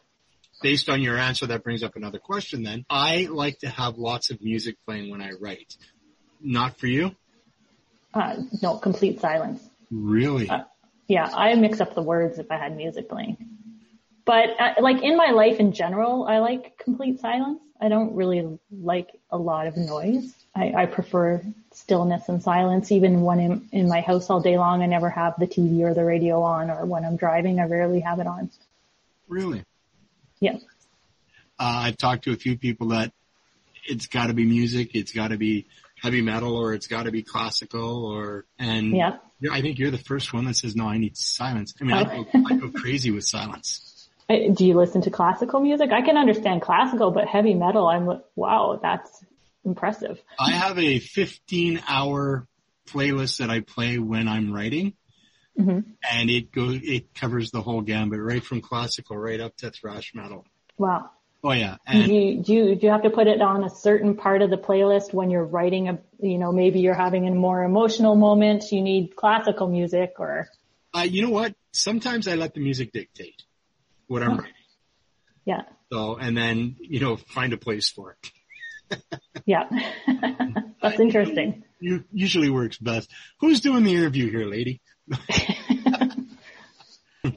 Based 0.62 0.88
on 0.88 1.00
your 1.02 1.16
answer, 1.16 1.46
that 1.46 1.64
brings 1.64 1.82
up 1.82 1.96
another 1.96 2.18
question 2.18 2.62
then. 2.62 2.84
I 2.90 3.28
like 3.30 3.60
to 3.60 3.68
have 3.68 3.96
lots 3.96 4.30
of 4.30 4.42
music 4.42 4.76
playing 4.86 5.10
when 5.10 5.22
I 5.22 5.32
write. 5.40 5.76
Not 6.40 6.78
for 6.78 6.86
you? 6.86 7.14
Uh, 8.12 8.36
no, 8.62 8.78
complete 8.78 9.20
silence. 9.20 9.62
Really? 9.90 10.48
Uh, 10.48 10.64
yeah, 11.08 11.30
I 11.32 11.54
mix 11.54 11.80
up 11.80 11.94
the 11.94 12.02
words 12.02 12.38
if 12.38 12.50
I 12.50 12.56
had 12.56 12.76
music 12.76 13.08
playing. 13.08 13.36
But 14.26 14.60
uh, 14.60 14.74
like 14.80 15.02
in 15.02 15.16
my 15.16 15.30
life 15.30 15.60
in 15.60 15.72
general, 15.72 16.26
I 16.26 16.38
like 16.38 16.76
complete 16.78 17.20
silence. 17.20 17.60
I 17.80 17.88
don't 17.88 18.14
really 18.14 18.58
like 18.70 19.08
a 19.30 19.38
lot 19.38 19.68
of 19.68 19.76
noise. 19.76 20.34
I, 20.54 20.72
I 20.72 20.86
prefer 20.86 21.42
stillness 21.72 22.28
and 22.28 22.42
silence. 22.42 22.90
Even 22.90 23.22
when 23.22 23.38
I'm 23.38 23.68
in 23.70 23.88
my 23.88 24.00
house 24.00 24.28
all 24.28 24.40
day 24.40 24.58
long, 24.58 24.82
I 24.82 24.86
never 24.86 25.08
have 25.10 25.34
the 25.38 25.46
TV 25.46 25.82
or 25.82 25.94
the 25.94 26.04
radio 26.04 26.42
on, 26.42 26.70
or 26.70 26.84
when 26.86 27.04
I'm 27.04 27.16
driving, 27.16 27.60
I 27.60 27.66
rarely 27.66 28.00
have 28.00 28.18
it 28.18 28.26
on. 28.26 28.50
Really? 29.28 29.64
Yeah. 30.40 30.56
Uh, 31.58 31.86
I've 31.86 31.96
talked 31.96 32.24
to 32.24 32.32
a 32.32 32.36
few 32.36 32.58
people 32.58 32.88
that 32.88 33.12
it's 33.84 34.08
got 34.08 34.26
to 34.26 34.34
be 34.34 34.44
music, 34.44 34.94
it's 34.94 35.12
got 35.12 35.28
to 35.28 35.36
be 35.36 35.66
heavy 36.02 36.20
metal, 36.20 36.56
or 36.56 36.74
it's 36.74 36.88
got 36.88 37.04
to 37.04 37.12
be 37.12 37.22
classical, 37.22 38.06
or 38.06 38.44
and 38.58 38.96
yeah. 38.96 39.18
I 39.52 39.60
think 39.60 39.78
you're 39.78 39.90
the 39.90 39.98
first 39.98 40.32
one 40.32 40.46
that 40.46 40.56
says 40.56 40.74
no, 40.74 40.88
I 40.88 40.98
need 40.98 41.16
silence. 41.16 41.74
I 41.80 41.84
mean, 41.84 41.96
oh. 41.96 42.00
I, 42.00 42.04
go, 42.04 42.26
I 42.46 42.56
go 42.56 42.70
crazy 42.80 43.10
with 43.10 43.24
silence. 43.24 43.95
Do 44.28 44.66
you 44.66 44.74
listen 44.74 45.02
to 45.02 45.10
classical 45.10 45.60
music? 45.60 45.92
I 45.92 46.02
can 46.02 46.16
understand 46.16 46.62
classical, 46.62 47.12
but 47.12 47.28
heavy 47.28 47.54
metal, 47.54 47.86
I'm 47.86 48.20
wow, 48.34 48.78
that's 48.82 49.24
impressive. 49.64 50.20
I 50.38 50.52
have 50.52 50.78
a 50.78 50.98
15 50.98 51.82
hour 51.86 52.48
playlist 52.88 53.38
that 53.38 53.50
I 53.50 53.60
play 53.60 53.98
when 53.98 54.28
I'm 54.28 54.52
writing. 54.52 54.94
Mm-hmm. 55.58 55.90
And 56.10 56.30
it 56.30 56.52
goes, 56.52 56.80
it 56.82 57.14
covers 57.14 57.50
the 57.50 57.62
whole 57.62 57.80
gambit, 57.80 58.20
right 58.20 58.44
from 58.44 58.60
classical 58.60 59.16
right 59.16 59.40
up 59.40 59.56
to 59.58 59.70
thrash 59.70 60.12
metal. 60.14 60.44
Wow. 60.76 61.10
Oh 61.42 61.52
yeah. 61.52 61.76
And 61.86 62.06
do 62.06 62.12
you, 62.12 62.42
do 62.42 62.52
you, 62.52 62.74
do 62.74 62.86
you 62.86 62.92
have 62.92 63.02
to 63.02 63.10
put 63.10 63.26
it 63.26 63.40
on 63.40 63.64
a 63.64 63.70
certain 63.70 64.16
part 64.16 64.42
of 64.42 64.50
the 64.50 64.56
playlist 64.56 65.14
when 65.14 65.30
you're 65.30 65.44
writing 65.44 65.88
a, 65.88 65.98
you 66.20 66.38
know, 66.38 66.52
maybe 66.52 66.80
you're 66.80 66.94
having 66.94 67.28
a 67.28 67.34
more 67.34 67.62
emotional 67.62 68.16
moment, 68.16 68.64
you 68.72 68.82
need 68.82 69.14
classical 69.16 69.68
music 69.68 70.14
or? 70.18 70.48
Uh, 70.92 71.02
you 71.02 71.22
know 71.22 71.30
what? 71.30 71.54
Sometimes 71.72 72.26
I 72.26 72.34
let 72.34 72.54
the 72.54 72.60
music 72.60 72.92
dictate 72.92 73.42
what 74.06 74.22
I'm 74.22 74.38
writing. 74.38 74.52
Yeah. 75.44 75.62
So, 75.92 76.16
and 76.16 76.36
then, 76.36 76.76
you 76.80 77.00
know, 77.00 77.16
find 77.16 77.52
a 77.52 77.56
place 77.56 77.88
for 77.88 78.16
it. 78.90 79.00
yeah. 79.46 79.68
That's 80.82 81.00
interesting. 81.00 81.64
You, 81.80 82.04
usually 82.12 82.50
works 82.50 82.78
best. 82.78 83.10
Who's 83.40 83.60
doing 83.60 83.84
the 83.84 83.94
interview 83.94 84.30
here, 84.30 84.46
lady? 84.46 84.80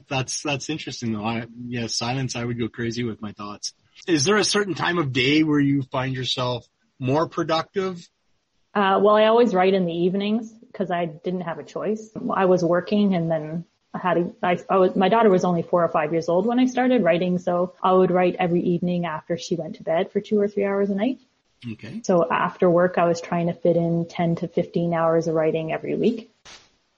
that's, 0.08 0.42
that's 0.42 0.70
interesting 0.70 1.12
though. 1.12 1.24
I, 1.24 1.46
yeah, 1.66 1.86
silence, 1.86 2.34
I 2.36 2.44
would 2.44 2.58
go 2.58 2.68
crazy 2.68 3.04
with 3.04 3.20
my 3.22 3.32
thoughts. 3.32 3.74
Is 4.08 4.24
there 4.24 4.36
a 4.36 4.44
certain 4.44 4.74
time 4.74 4.98
of 4.98 5.12
day 5.12 5.42
where 5.42 5.60
you 5.60 5.82
find 5.82 6.14
yourself 6.14 6.66
more 6.98 7.28
productive? 7.28 8.08
Uh, 8.74 9.00
well, 9.02 9.16
I 9.16 9.26
always 9.26 9.54
write 9.54 9.74
in 9.74 9.86
the 9.86 9.92
evenings 9.92 10.52
because 10.52 10.90
I 10.90 11.06
didn't 11.06 11.42
have 11.42 11.58
a 11.58 11.64
choice. 11.64 12.10
I 12.32 12.46
was 12.46 12.64
working 12.64 13.14
and 13.14 13.30
then 13.30 13.64
I 13.92 13.98
had 13.98 14.16
a, 14.18 14.30
I, 14.42 14.58
I 14.68 14.76
was, 14.76 14.94
my 14.94 15.08
daughter 15.08 15.30
was 15.30 15.44
only 15.44 15.62
four 15.62 15.84
or 15.84 15.88
five 15.88 16.12
years 16.12 16.28
old 16.28 16.46
when 16.46 16.60
I 16.60 16.66
started 16.66 17.02
writing, 17.02 17.38
so 17.38 17.74
I 17.82 17.92
would 17.92 18.10
write 18.10 18.36
every 18.38 18.62
evening 18.62 19.04
after 19.04 19.36
she 19.36 19.56
went 19.56 19.76
to 19.76 19.82
bed 19.82 20.12
for 20.12 20.20
two 20.20 20.40
or 20.40 20.48
three 20.48 20.64
hours 20.64 20.90
a 20.90 20.94
night. 20.94 21.18
Okay. 21.72 22.00
So 22.04 22.30
after 22.30 22.70
work, 22.70 22.96
I 22.96 23.04
was 23.06 23.20
trying 23.20 23.48
to 23.48 23.52
fit 23.52 23.76
in 23.76 24.06
10 24.06 24.36
to 24.36 24.48
15 24.48 24.94
hours 24.94 25.26
of 25.26 25.34
writing 25.34 25.72
every 25.72 25.94
week, 25.94 26.30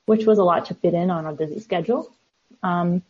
which 0.06 0.26
was 0.26 0.38
a 0.38 0.44
lot 0.44 0.66
to 0.66 0.74
fit 0.74 0.94
in 0.94 1.10
on 1.10 1.26
a 1.26 1.32
busy 1.32 1.60
schedule. 1.60 2.12
Um, 2.62 3.02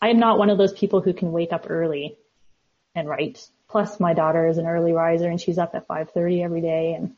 I'm 0.00 0.18
not 0.18 0.38
one 0.38 0.50
of 0.50 0.58
those 0.58 0.72
people 0.72 1.00
who 1.00 1.12
can 1.12 1.30
wake 1.30 1.52
up 1.52 1.66
early 1.68 2.16
and 2.94 3.08
write. 3.08 3.46
Plus 3.68 4.00
my 4.00 4.14
daughter 4.14 4.48
is 4.48 4.58
an 4.58 4.66
early 4.66 4.92
riser 4.92 5.28
and 5.28 5.40
she's 5.40 5.58
up 5.58 5.74
at 5.74 5.86
5.30 5.86 6.44
every 6.44 6.60
day 6.60 6.94
and 6.94 7.14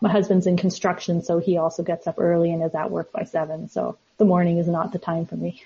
my 0.00 0.10
husband's 0.10 0.46
in 0.46 0.56
construction, 0.56 1.22
so 1.22 1.38
he 1.38 1.56
also 1.56 1.82
gets 1.82 2.06
up 2.06 2.16
early 2.18 2.52
and 2.52 2.62
is 2.62 2.74
at 2.74 2.90
work 2.90 3.12
by 3.12 3.24
seven. 3.24 3.68
So 3.68 3.98
the 4.18 4.24
morning 4.24 4.58
is 4.58 4.68
not 4.68 4.92
the 4.92 4.98
time 4.98 5.26
for 5.26 5.36
me. 5.36 5.62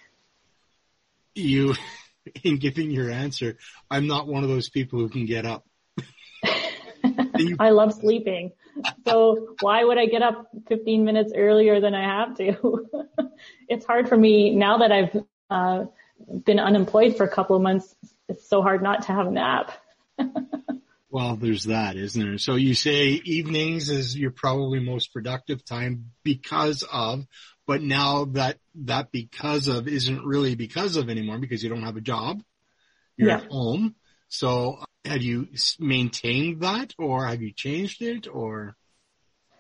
You, 1.35 1.75
in 2.43 2.59
giving 2.59 2.91
your 2.91 3.11
answer, 3.11 3.59
I'm 3.91 4.07
not 4.07 4.27
one 4.27 4.43
of 4.43 4.49
those 4.49 4.69
people 4.69 4.99
who 4.99 5.09
can 5.09 5.27
get 5.27 5.47
up. 5.47 5.67
you- 7.37 7.57
I 7.61 7.71
love 7.71 7.93
sleeping. 7.95 8.53
So 9.05 9.57
why 9.61 9.85
would 9.85 9.99
I 9.99 10.07
get 10.07 10.23
up 10.23 10.49
15 10.69 11.05
minutes 11.05 11.33
earlier 11.37 11.81
than 11.81 11.95
I 11.95 12.03
have 12.03 12.37
to? 12.39 12.87
it's 13.69 13.85
hard 13.85 14.09
for 14.09 14.17
me 14.17 14.55
now 14.55 14.79
that 14.79 14.93
I've 14.93 15.25
uh, 15.51 15.85
been 16.45 16.59
unemployed 16.59 17.17
for 17.17 17.25
a 17.25 17.29
couple 17.29 17.57
of 17.57 17.63
months. 17.63 17.95
It's 18.29 18.49
so 18.49 18.63
hard 18.63 18.83
not 18.83 19.03
to 19.03 19.13
have 19.13 19.27
a 19.27 19.31
nap. 19.31 19.73
Well, 21.13 21.37
there's 21.37 21.65
that, 21.65 21.97
isn't 21.97 22.21
there? 22.21 22.39
So 22.39 22.55
you 22.55 22.75
say 22.75 23.21
evenings 23.25 23.91
is 23.91 24.17
your 24.17 24.31
probably 24.31 24.81
most 24.81 25.13
productive 25.13 25.65
time 25.65 26.13
because 26.25 26.85
of 26.91 27.27
but 27.67 27.83
now 27.83 28.25
that 28.33 28.59
that 28.75 29.13
because 29.13 29.69
of 29.69 29.87
isn't 29.87 30.25
really 30.25 30.55
because 30.55 30.97
of 30.97 31.09
anymore 31.09 31.39
because 31.39 31.63
you 31.63 31.69
don't 31.69 31.85
have 31.85 31.97
a 31.97 32.01
job. 32.01 32.43
You're 33.17 33.29
yeah. 33.29 33.37
at 33.37 33.51
home. 33.51 33.95
So 34.29 34.83
have 35.05 35.23
you 35.23 35.49
maintained 35.79 36.63
that 36.63 36.95
or 36.99 37.27
have 37.27 37.43
you 37.43 37.53
changed 37.53 38.03
it 38.03 38.27
or? 38.27 38.77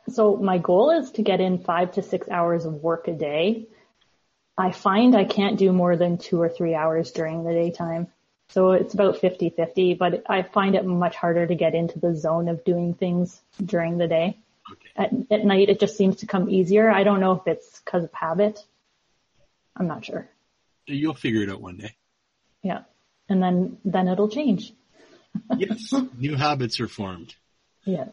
So 0.08 0.36
my 0.36 0.58
goal 0.58 0.90
is 0.90 1.12
to 1.12 1.22
get 1.22 1.40
in 1.40 1.58
five 1.58 1.92
to 1.92 2.02
six 2.02 2.28
hours 2.28 2.64
of 2.64 2.74
work 2.74 3.06
a 3.06 3.12
day. 3.12 3.68
I 4.58 4.72
find 4.72 5.14
I 5.14 5.24
can't 5.24 5.58
do 5.58 5.72
more 5.72 5.96
than 5.96 6.18
two 6.18 6.40
or 6.40 6.48
three 6.48 6.74
hours 6.74 7.12
during 7.12 7.44
the 7.44 7.52
daytime. 7.52 8.08
So 8.52 8.72
it's 8.72 8.92
about 8.92 9.16
50-50, 9.16 9.96
but 9.96 10.24
I 10.28 10.42
find 10.42 10.74
it 10.74 10.84
much 10.84 11.16
harder 11.16 11.46
to 11.46 11.54
get 11.54 11.74
into 11.74 11.98
the 11.98 12.14
zone 12.14 12.48
of 12.48 12.64
doing 12.64 12.92
things 12.92 13.40
during 13.64 13.96
the 13.96 14.06
day. 14.06 14.36
Okay. 14.70 14.90
At, 14.94 15.10
at 15.30 15.44
night, 15.46 15.70
it 15.70 15.80
just 15.80 15.96
seems 15.96 16.16
to 16.16 16.26
come 16.26 16.50
easier. 16.50 16.90
I 16.90 17.02
don't 17.02 17.20
know 17.20 17.32
if 17.32 17.46
it's 17.46 17.80
because 17.80 18.04
of 18.04 18.12
habit. 18.12 18.62
I'm 19.74 19.86
not 19.86 20.04
sure. 20.04 20.28
You'll 20.86 21.14
figure 21.14 21.42
it 21.42 21.48
out 21.48 21.62
one 21.62 21.78
day. 21.78 21.96
Yeah. 22.62 22.82
And 23.26 23.42
then, 23.42 23.78
then 23.84 24.08
it'll 24.08 24.28
change. 24.28 24.72
Yes. 25.56 25.94
New 26.18 26.36
habits 26.36 26.78
are 26.80 26.88
formed. 26.88 27.34
Yeah. 27.86 28.08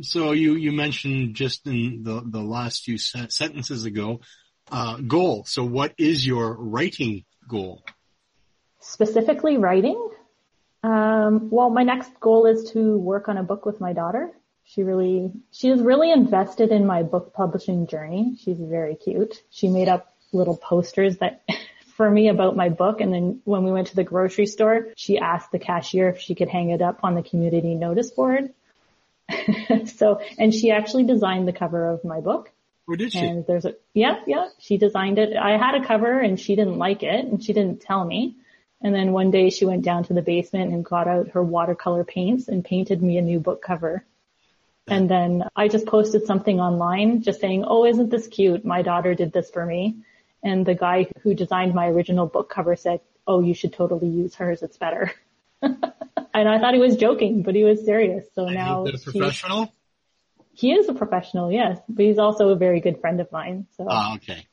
So 0.00 0.32
you, 0.32 0.54
you 0.54 0.72
mentioned 0.72 1.34
just 1.34 1.66
in 1.66 2.04
the, 2.04 2.22
the 2.24 2.40
last 2.40 2.84
few 2.84 2.96
sentences 2.96 3.84
ago, 3.84 4.22
uh, 4.72 4.96
goal. 4.96 5.44
So 5.44 5.62
what 5.62 5.92
is 5.98 6.26
your 6.26 6.54
writing 6.54 7.26
goal? 7.46 7.84
Specifically 8.86 9.56
writing. 9.56 10.10
Um, 10.82 11.48
well, 11.50 11.70
my 11.70 11.82
next 11.82 12.20
goal 12.20 12.44
is 12.44 12.70
to 12.72 12.98
work 12.98 13.28
on 13.28 13.38
a 13.38 13.42
book 13.42 13.64
with 13.64 13.80
my 13.80 13.94
daughter. 13.94 14.30
She 14.64 14.82
really, 14.82 15.32
she 15.50 15.70
is 15.70 15.80
really 15.80 16.12
invested 16.12 16.70
in 16.70 16.86
my 16.86 17.02
book 17.02 17.32
publishing 17.32 17.86
journey. 17.86 18.36
She's 18.42 18.58
very 18.58 18.94
cute. 18.94 19.42
She 19.50 19.68
made 19.68 19.88
up 19.88 20.14
little 20.32 20.56
posters 20.56 21.16
that 21.18 21.42
for 21.96 22.10
me 22.10 22.28
about 22.28 22.56
my 22.56 22.68
book. 22.68 23.00
And 23.00 23.12
then 23.12 23.40
when 23.44 23.64
we 23.64 23.72
went 23.72 23.88
to 23.88 23.96
the 23.96 24.04
grocery 24.04 24.46
store, 24.46 24.88
she 24.96 25.18
asked 25.18 25.50
the 25.50 25.58
cashier 25.58 26.10
if 26.10 26.20
she 26.20 26.34
could 26.34 26.48
hang 26.48 26.70
it 26.70 26.82
up 26.82 27.00
on 27.02 27.14
the 27.14 27.22
community 27.22 27.74
notice 27.74 28.10
board. 28.10 28.52
so, 29.96 30.20
and 30.38 30.52
she 30.52 30.70
actually 30.70 31.04
designed 31.04 31.48
the 31.48 31.52
cover 31.52 31.88
of 31.88 32.04
my 32.04 32.20
book. 32.20 32.50
Or 32.86 32.96
did 32.96 33.12
she? 33.12 33.20
And 33.20 33.46
there's 33.46 33.64
a, 33.64 33.76
yeah, 33.94 34.20
yeah, 34.26 34.48
she 34.58 34.76
designed 34.76 35.18
it. 35.18 35.36
I 35.36 35.56
had 35.56 35.74
a 35.74 35.86
cover 35.86 36.20
and 36.20 36.38
she 36.38 36.54
didn't 36.54 36.76
like 36.76 37.02
it 37.02 37.24
and 37.24 37.42
she 37.42 37.54
didn't 37.54 37.80
tell 37.80 38.04
me. 38.04 38.36
And 38.84 38.94
then 38.94 39.12
one 39.12 39.30
day 39.30 39.48
she 39.48 39.64
went 39.64 39.82
down 39.82 40.04
to 40.04 40.12
the 40.12 40.20
basement 40.20 40.72
and 40.72 40.84
got 40.84 41.08
out 41.08 41.30
her 41.30 41.42
watercolor 41.42 42.04
paints 42.04 42.48
and 42.48 42.62
painted 42.62 43.02
me 43.02 43.16
a 43.16 43.22
new 43.22 43.40
book 43.40 43.62
cover. 43.62 44.04
And 44.86 45.08
then 45.08 45.44
I 45.56 45.68
just 45.68 45.86
posted 45.86 46.26
something 46.26 46.60
online 46.60 47.22
just 47.22 47.40
saying, 47.40 47.64
oh, 47.66 47.86
isn't 47.86 48.10
this 48.10 48.26
cute? 48.26 48.62
My 48.62 48.82
daughter 48.82 49.14
did 49.14 49.32
this 49.32 49.50
for 49.50 49.64
me. 49.64 49.96
And 50.42 50.66
the 50.66 50.74
guy 50.74 51.06
who 51.22 51.32
designed 51.32 51.74
my 51.74 51.88
original 51.88 52.26
book 52.26 52.50
cover 52.50 52.76
said, 52.76 53.00
oh, 53.26 53.40
you 53.40 53.54
should 53.54 53.72
totally 53.72 54.08
use 54.08 54.34
hers. 54.34 54.62
It's 54.62 54.76
better. 54.76 55.10
and 55.62 55.78
I 56.34 56.58
thought 56.58 56.74
he 56.74 56.80
was 56.80 56.98
joking, 56.98 57.42
but 57.42 57.54
he 57.54 57.64
was 57.64 57.82
serious. 57.86 58.26
So 58.34 58.50
now 58.50 58.84
Is 58.84 59.06
a 59.06 59.12
professional? 59.12 59.72
he 60.52 60.72
is 60.74 60.90
a 60.90 60.94
professional, 60.94 61.50
yes, 61.50 61.80
but 61.88 62.04
he's 62.04 62.18
also 62.18 62.50
a 62.50 62.56
very 62.56 62.80
good 62.80 63.00
friend 63.00 63.20
of 63.22 63.32
mine. 63.32 63.66
So 63.78 63.86
Ah, 63.88 64.16
okay. 64.16 64.46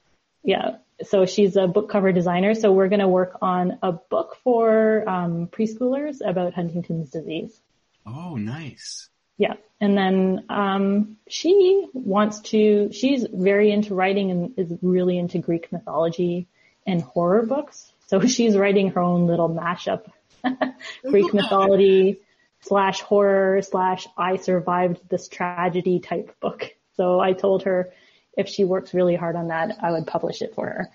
Yeah, 0.44 0.78
so 1.04 1.26
she's 1.26 1.56
a 1.56 1.68
book 1.68 1.90
cover 1.90 2.12
designer. 2.12 2.54
So 2.56 2.72
we're 2.72 2.90
going 2.90 3.00
to 3.00 3.08
work 3.08 3.38
on 3.42 3.80
a 3.82 3.92
book 3.92 4.38
for 4.44 5.08
um, 5.08 5.48
preschoolers 5.48 6.18
about 6.26 6.54
Huntington's 6.54 7.10
disease. 7.10 7.60
Oh, 8.06 8.36
nice. 8.36 9.10
Yeah. 9.38 9.56
And 9.80 9.98
then 9.98 10.46
um, 10.50 11.18
she 11.28 11.88
wants 11.94 12.42
to, 12.52 12.92
she's 12.92 13.26
very 13.32 13.72
into 13.72 13.96
writing 13.96 14.32
and 14.32 14.54
is 14.58 14.72
really 14.82 15.18
into 15.18 15.40
Greek 15.40 15.72
mythology 15.72 16.48
and 16.86 17.02
horror 17.02 17.44
books. 17.46 17.92
So 18.08 18.20
she's 18.28 18.58
writing 18.58 18.92
her 18.92 19.02
own 19.02 19.28
little 19.28 19.50
mashup, 19.50 20.06
Greek 21.06 21.34
mythology 21.34 22.22
slash 22.62 23.02
horror 23.02 23.62
slash 23.62 24.08
I 24.18 24.38
survived 24.38 25.00
this 25.10 25.28
tragedy 25.28 26.00
type 26.00 26.40
book. 26.40 26.76
So 26.98 27.20
I 27.20 27.34
told 27.34 27.64
her 27.64 27.92
if 28.38 28.48
she 28.48 28.63
works 28.63 28.94
really 28.94 29.15
hard 29.15 29.36
on 29.36 29.50
that, 29.50 29.78
I 29.82 29.91
would 29.91 30.08
publish 30.08 30.41
it 30.41 30.56
for 30.56 30.65
her. 30.65 30.89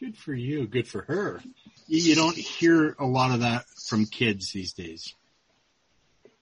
Good 0.00 0.16
for 0.16 0.32
you. 0.32 0.66
Good 0.66 0.86
for 0.86 1.02
her. 1.02 1.40
You, 1.86 1.98
you 2.10 2.14
don't 2.14 2.36
hear 2.36 2.94
a 2.98 3.06
lot 3.06 3.32
of 3.32 3.40
that 3.40 3.68
from 3.68 4.06
kids 4.06 4.52
these 4.52 4.72
days. 4.72 5.14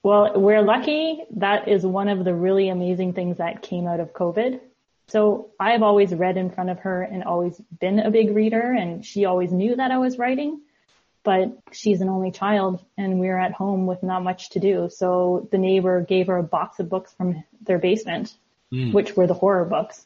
Well, 0.03 0.39
we're 0.39 0.61
lucky. 0.61 1.23
That 1.31 1.67
is 1.67 1.85
one 1.85 2.07
of 2.07 2.23
the 2.23 2.33
really 2.33 2.69
amazing 2.69 3.13
things 3.13 3.37
that 3.37 3.61
came 3.61 3.87
out 3.87 3.99
of 3.99 4.13
COVID. 4.13 4.61
So 5.07 5.51
I've 5.59 5.83
always 5.83 6.13
read 6.13 6.37
in 6.37 6.49
front 6.51 6.69
of 6.69 6.79
her 6.79 7.01
and 7.01 7.23
always 7.23 7.59
been 7.79 7.99
a 7.99 8.11
big 8.11 8.35
reader 8.35 8.71
and 8.73 9.05
she 9.05 9.25
always 9.25 9.51
knew 9.51 9.75
that 9.75 9.91
I 9.91 9.97
was 9.97 10.17
writing, 10.17 10.61
but 11.23 11.57
she's 11.71 12.01
an 12.01 12.09
only 12.09 12.31
child 12.31 12.83
and 12.97 13.19
we 13.19 13.27
were 13.27 13.39
at 13.39 13.53
home 13.53 13.85
with 13.85 14.03
not 14.03 14.23
much 14.23 14.49
to 14.51 14.59
do. 14.59 14.89
So 14.89 15.47
the 15.51 15.57
neighbor 15.57 16.01
gave 16.01 16.27
her 16.27 16.37
a 16.37 16.43
box 16.43 16.79
of 16.79 16.89
books 16.89 17.13
from 17.13 17.43
their 17.61 17.79
basement, 17.79 18.33
hmm. 18.69 18.91
which 18.91 19.15
were 19.15 19.27
the 19.27 19.33
horror 19.33 19.65
books. 19.65 20.05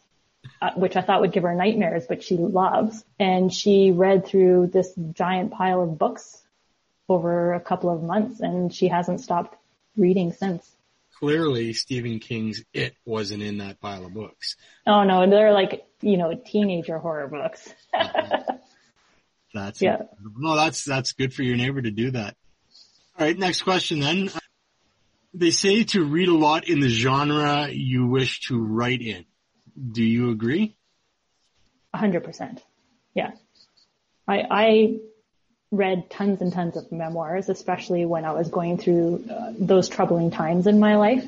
Uh, 0.61 0.71
which 0.75 0.95
I 0.95 1.01
thought 1.01 1.21
would 1.21 1.31
give 1.31 1.43
her 1.43 1.55
nightmares, 1.55 2.05
but 2.07 2.23
she 2.23 2.37
loves. 2.37 3.03
And 3.19 3.51
she 3.51 3.91
read 3.91 4.25
through 4.27 4.67
this 4.67 4.93
giant 5.13 5.51
pile 5.51 5.81
of 5.81 5.97
books 5.97 6.41
over 7.09 7.53
a 7.53 7.59
couple 7.59 7.89
of 7.89 8.03
months 8.03 8.39
and 8.39 8.73
she 8.73 8.87
hasn't 8.87 9.21
stopped 9.21 9.55
reading 9.97 10.33
since. 10.33 10.69
Clearly, 11.19 11.73
Stephen 11.73 12.19
King's 12.19 12.63
It 12.73 12.95
wasn't 13.05 13.43
in 13.43 13.59
that 13.59 13.79
pile 13.79 14.05
of 14.05 14.13
books. 14.13 14.55
Oh 14.87 15.03
no, 15.03 15.29
they're 15.29 15.53
like, 15.53 15.85
you 16.01 16.17
know, 16.17 16.33
teenager 16.33 16.97
horror 16.97 17.27
books. 17.27 17.71
That's 19.53 19.81
Yeah. 19.81 20.03
no, 20.37 20.55
that's 20.55 20.85
that's 20.85 21.11
good 21.11 21.33
for 21.33 21.43
your 21.43 21.57
neighbor 21.57 21.81
to 21.81 21.91
do 21.91 22.11
that. 22.11 22.37
All 23.19 23.25
right, 23.25 23.37
next 23.37 23.63
question 23.63 23.99
then. 23.99 24.31
They 25.33 25.51
say 25.51 25.83
to 25.83 26.03
read 26.03 26.29
a 26.29 26.35
lot 26.35 26.69
in 26.69 26.79
the 26.79 26.87
genre 26.87 27.67
you 27.69 28.07
wish 28.07 28.39
to 28.47 28.57
write 28.57 29.01
in. 29.01 29.25
Do 29.75 30.03
you 30.03 30.31
agree? 30.31 30.75
A 31.93 31.97
hundred 31.97 32.23
percent. 32.23 32.63
Yeah. 33.13 33.31
I, 34.27 34.45
I 34.49 34.99
read 35.71 36.09
tons 36.09 36.41
and 36.41 36.51
tons 36.51 36.77
of 36.77 36.91
memoirs, 36.91 37.49
especially 37.49 38.05
when 38.05 38.25
I 38.25 38.33
was 38.33 38.49
going 38.49 38.77
through 38.77 39.25
uh, 39.29 39.53
those 39.57 39.89
troubling 39.89 40.31
times 40.31 40.67
in 40.67 40.79
my 40.79 40.97
life. 40.97 41.25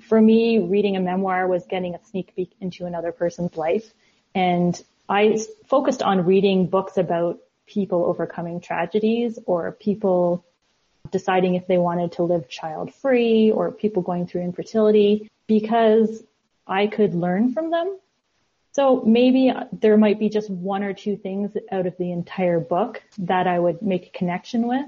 For 0.00 0.20
me, 0.20 0.58
reading 0.58 0.96
a 0.96 1.00
memoir 1.00 1.46
was 1.46 1.64
getting 1.66 1.94
a 1.94 2.04
sneak 2.06 2.34
peek 2.34 2.50
into 2.60 2.86
another 2.86 3.12
person's 3.12 3.56
life. 3.56 3.92
And 4.34 4.80
I 5.08 5.38
focused 5.66 6.02
on 6.02 6.24
reading 6.24 6.66
books 6.66 6.96
about 6.96 7.38
people 7.66 8.04
overcoming 8.04 8.60
tragedies 8.60 9.38
or 9.46 9.72
people 9.72 10.44
deciding 11.10 11.54
if 11.54 11.66
they 11.66 11.78
wanted 11.78 12.12
to 12.12 12.22
live 12.22 12.48
child 12.48 12.92
free 12.94 13.50
or 13.50 13.70
people 13.70 14.02
going 14.02 14.26
through 14.26 14.42
infertility 14.42 15.28
because 15.46 16.22
I 16.66 16.86
could 16.86 17.14
learn 17.14 17.52
from 17.52 17.70
them. 17.70 17.98
So 18.72 19.02
maybe 19.06 19.52
there 19.72 19.96
might 19.96 20.18
be 20.18 20.28
just 20.28 20.50
one 20.50 20.82
or 20.82 20.92
two 20.92 21.16
things 21.16 21.56
out 21.72 21.86
of 21.86 21.96
the 21.96 22.12
entire 22.12 22.60
book 22.60 23.02
that 23.18 23.46
I 23.46 23.58
would 23.58 23.80
make 23.80 24.08
a 24.08 24.18
connection 24.18 24.66
with 24.68 24.86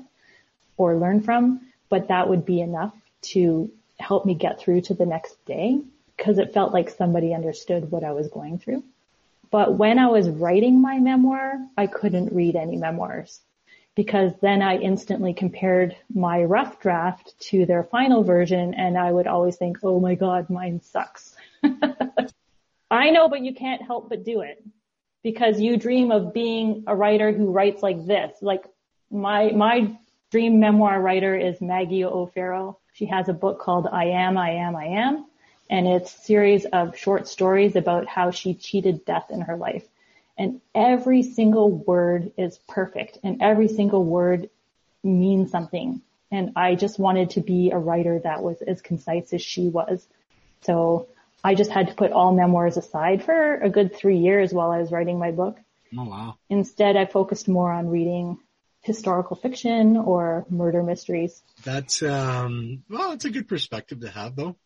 or 0.77 0.97
learn 0.97 1.23
from, 1.23 1.61
but 1.89 2.09
that 2.09 2.29
would 2.29 2.45
be 2.45 2.61
enough 2.61 2.95
to 3.21 3.71
help 3.99 4.27
me 4.27 4.35
get 4.35 4.61
through 4.61 4.83
to 4.83 4.95
the 4.95 5.07
next 5.07 5.45
day 5.47 5.81
because 6.17 6.39
it 6.39 6.53
felt 6.53 6.73
like 6.73 6.91
somebody 6.91 7.33
understood 7.33 7.91
what 7.91 8.05
I 8.05 8.13
was 8.13 8.29
going 8.29 8.59
through. 8.59 8.83
But 9.51 9.79
when 9.79 9.99
I 9.99 10.09
was 10.09 10.29
writing 10.29 10.81
my 10.81 10.99
memoir, 10.99 11.55
I 11.77 11.87
couldn't 11.87 12.35
read 12.35 12.57
any 12.57 12.77
memoirs 12.77 13.41
because 13.95 14.33
then 14.41 14.63
I 14.63 14.77
instantly 14.77 15.33
compared 15.33 15.97
my 16.15 16.45
rough 16.45 16.79
draft 16.79 17.35
to 17.49 17.67
their 17.67 17.85
final 17.85 18.23
version 18.23 18.75
and 18.75 18.99
I 18.99 19.11
would 19.11 19.27
always 19.27 19.57
think, 19.57 19.79
oh 19.83 19.99
my 19.99 20.15
God, 20.15 20.51
mine 20.51 20.81
sucks. 20.83 21.35
I 22.91 23.11
know, 23.11 23.29
but 23.29 23.41
you 23.41 23.55
can't 23.55 23.83
help 23.83 24.09
but 24.09 24.25
do 24.25 24.41
it 24.41 24.65
because 25.23 25.61
you 25.61 25.77
dream 25.77 26.11
of 26.11 26.33
being 26.33 26.85
a 26.87 26.97
writer 26.97 27.33
who 27.33 27.51
writes 27.51 27.83
like 27.83 28.07
this. 28.07 28.37
Like 28.41 28.65
my, 29.11 29.51
my 29.51 29.97
dream 30.31 30.61
memoir 30.61 31.01
writer 31.01 31.37
is 31.37 31.61
Maggie 31.61 32.05
O'Farrell. 32.05 32.81
She 32.93 33.07
has 33.07 33.29
a 33.29 33.35
book 33.35 33.61
called 33.61 33.87
I 33.91 34.07
Am, 34.07 34.37
I 34.37 34.51
Am, 34.51 34.77
I 34.77 34.87
Am. 34.87 35.27
And 35.71 35.87
it's 35.87 36.15
a 36.15 36.21
series 36.21 36.65
of 36.65 36.97
short 36.97 37.29
stories 37.29 37.77
about 37.77 38.07
how 38.07 38.31
she 38.31 38.55
cheated 38.55 39.05
death 39.05 39.31
in 39.31 39.43
her 39.43 39.57
life. 39.57 39.87
And 40.39 40.61
every 40.75 41.23
single 41.23 41.71
word 41.71 42.33
is 42.39 42.59
perfect 42.69 43.19
and 43.23 43.43
every 43.43 43.69
single 43.69 44.05
word 44.05 44.49
means 45.03 45.51
something. 45.51 46.01
And 46.31 46.53
I 46.57 46.75
just 46.75 46.99
wanted 46.99 47.31
to 47.31 47.41
be 47.41 47.71
a 47.71 47.79
writer 47.79 48.19
that 48.21 48.43
was 48.43 48.63
as 48.63 48.81
concise 48.81 49.33
as 49.33 49.43
she 49.43 49.69
was. 49.69 50.07
So 50.63 51.09
I 51.43 51.55
just 51.55 51.71
had 51.71 51.89
to 51.89 51.95
put 51.95 52.13
all 52.13 52.35
memoirs 52.35 52.77
aside 52.77 53.25
for 53.25 53.55
a 53.55 53.71
good 53.71 53.95
three 53.95 54.19
years 54.19 54.53
while 54.53 54.71
I 54.71 54.79
was 54.79 54.91
writing 54.91 55.19
my 55.19 55.31
book. 55.31 55.59
Oh 55.97 56.05
wow. 56.05 56.37
Instead, 56.51 56.97
I 56.97 57.07
focused 57.07 57.49
more 57.49 57.73
on 57.73 57.89
reading 57.89 58.39
historical 58.83 59.37
fiction 59.37 59.97
or 59.97 60.47
murder 60.51 60.83
mysteries. 60.83 61.43
That's 61.65 62.03
um 62.03 62.83
well, 62.89 63.13
it's 63.13 63.25
a 63.25 63.31
good 63.31 63.49
perspective 63.49 64.01
to 64.01 64.11
have 64.11 64.37
though. 64.37 64.57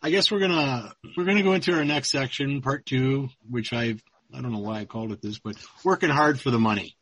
I 0.00 0.10
guess 0.10 0.30
we're 0.30 0.40
gonna 0.40 0.92
we're 1.16 1.24
gonna 1.24 1.42
go 1.42 1.54
into 1.54 1.74
our 1.74 1.84
next 1.84 2.10
section, 2.10 2.62
part 2.62 2.86
two, 2.86 3.28
which 3.48 3.72
I've 3.72 4.02
I 4.32 4.40
don't 4.40 4.52
know 4.52 4.60
why 4.60 4.80
I 4.80 4.84
called 4.84 5.12
it 5.12 5.22
this, 5.22 5.38
but 5.38 5.56
working 5.84 6.10
hard 6.10 6.40
for 6.40 6.50
the 6.50 6.58
money. 6.58 6.96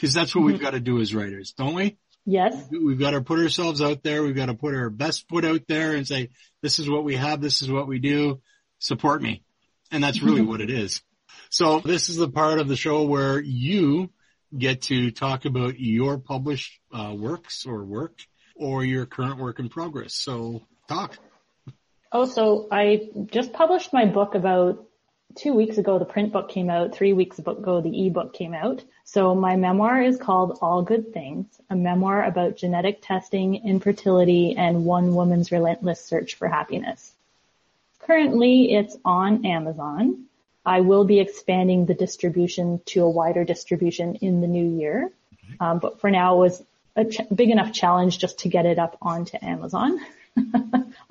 Cause 0.00 0.12
that's 0.12 0.34
what 0.34 0.44
we've 0.44 0.60
got 0.60 0.72
to 0.72 0.80
do 0.80 1.00
as 1.00 1.14
writers, 1.14 1.54
don't 1.56 1.74
we? 1.74 1.96
Yes, 2.24 2.68
We've 2.70 2.98
got 2.98 3.10
to 3.10 3.20
put 3.20 3.40
ourselves 3.40 3.82
out 3.82 4.04
there. 4.04 4.22
We've 4.22 4.36
got 4.36 4.46
to 4.46 4.54
put 4.54 4.74
our 4.74 4.90
best 4.90 5.28
foot 5.28 5.44
out 5.44 5.62
there 5.66 5.94
and 5.94 6.06
say, 6.06 6.30
this 6.60 6.78
is 6.78 6.88
what 6.88 7.02
we 7.02 7.16
have. 7.16 7.40
This 7.40 7.62
is 7.62 7.70
what 7.70 7.88
we 7.88 7.98
do. 7.98 8.40
Support 8.78 9.22
me. 9.22 9.42
And 9.90 10.04
that's 10.04 10.22
really 10.22 10.42
what 10.42 10.60
it 10.60 10.70
is. 10.70 11.02
So 11.50 11.80
this 11.80 12.08
is 12.08 12.16
the 12.16 12.28
part 12.28 12.60
of 12.60 12.68
the 12.68 12.76
show 12.76 13.02
where 13.04 13.40
you 13.40 14.10
get 14.56 14.82
to 14.82 15.10
talk 15.10 15.46
about 15.46 15.80
your 15.80 16.18
published 16.18 16.78
uh, 16.92 17.12
works 17.16 17.66
or 17.66 17.84
work 17.84 18.20
or 18.54 18.84
your 18.84 19.06
current 19.06 19.38
work 19.38 19.58
in 19.58 19.68
progress. 19.68 20.14
So 20.14 20.62
talk. 20.88 21.18
Oh, 22.12 22.26
so 22.26 22.68
I 22.70 23.08
just 23.26 23.52
published 23.52 23.92
my 23.92 24.04
book 24.04 24.34
about 24.34 24.84
two 25.36 25.54
weeks 25.54 25.78
ago. 25.78 25.98
The 25.98 26.04
print 26.04 26.32
book 26.32 26.50
came 26.50 26.70
out. 26.70 26.94
Three 26.94 27.14
weeks 27.14 27.38
ago, 27.38 27.80
the 27.80 28.06
ebook 28.06 28.34
came 28.34 28.54
out. 28.54 28.84
So 29.04 29.34
my 29.34 29.56
memoir 29.56 30.02
is 30.02 30.16
called 30.16 30.58
All 30.62 30.82
Good 30.82 31.12
Things, 31.12 31.46
a 31.68 31.76
memoir 31.76 32.24
about 32.24 32.56
genetic 32.56 33.00
testing, 33.02 33.66
infertility, 33.66 34.56
and 34.56 34.84
one 34.84 35.14
woman's 35.14 35.52
relentless 35.52 36.04
search 36.04 36.34
for 36.36 36.48
happiness. 36.48 37.12
Currently, 38.00 38.72
it's 38.72 38.96
on 39.04 39.44
Amazon. 39.44 40.24
I 40.64 40.80
will 40.80 41.04
be 41.04 41.20
expanding 41.20 41.86
the 41.86 41.94
distribution 41.94 42.80
to 42.86 43.02
a 43.02 43.10
wider 43.10 43.44
distribution 43.44 44.16
in 44.16 44.40
the 44.40 44.46
new 44.46 44.78
year. 44.78 45.10
Um, 45.60 45.78
but 45.78 46.00
for 46.00 46.10
now, 46.10 46.36
it 46.36 46.38
was 46.38 46.62
a 46.96 47.04
ch- 47.04 47.28
big 47.34 47.50
enough 47.50 47.72
challenge 47.72 48.18
just 48.18 48.40
to 48.40 48.48
get 48.48 48.66
it 48.66 48.78
up 48.78 48.96
onto 49.02 49.36
Amazon. 49.42 50.00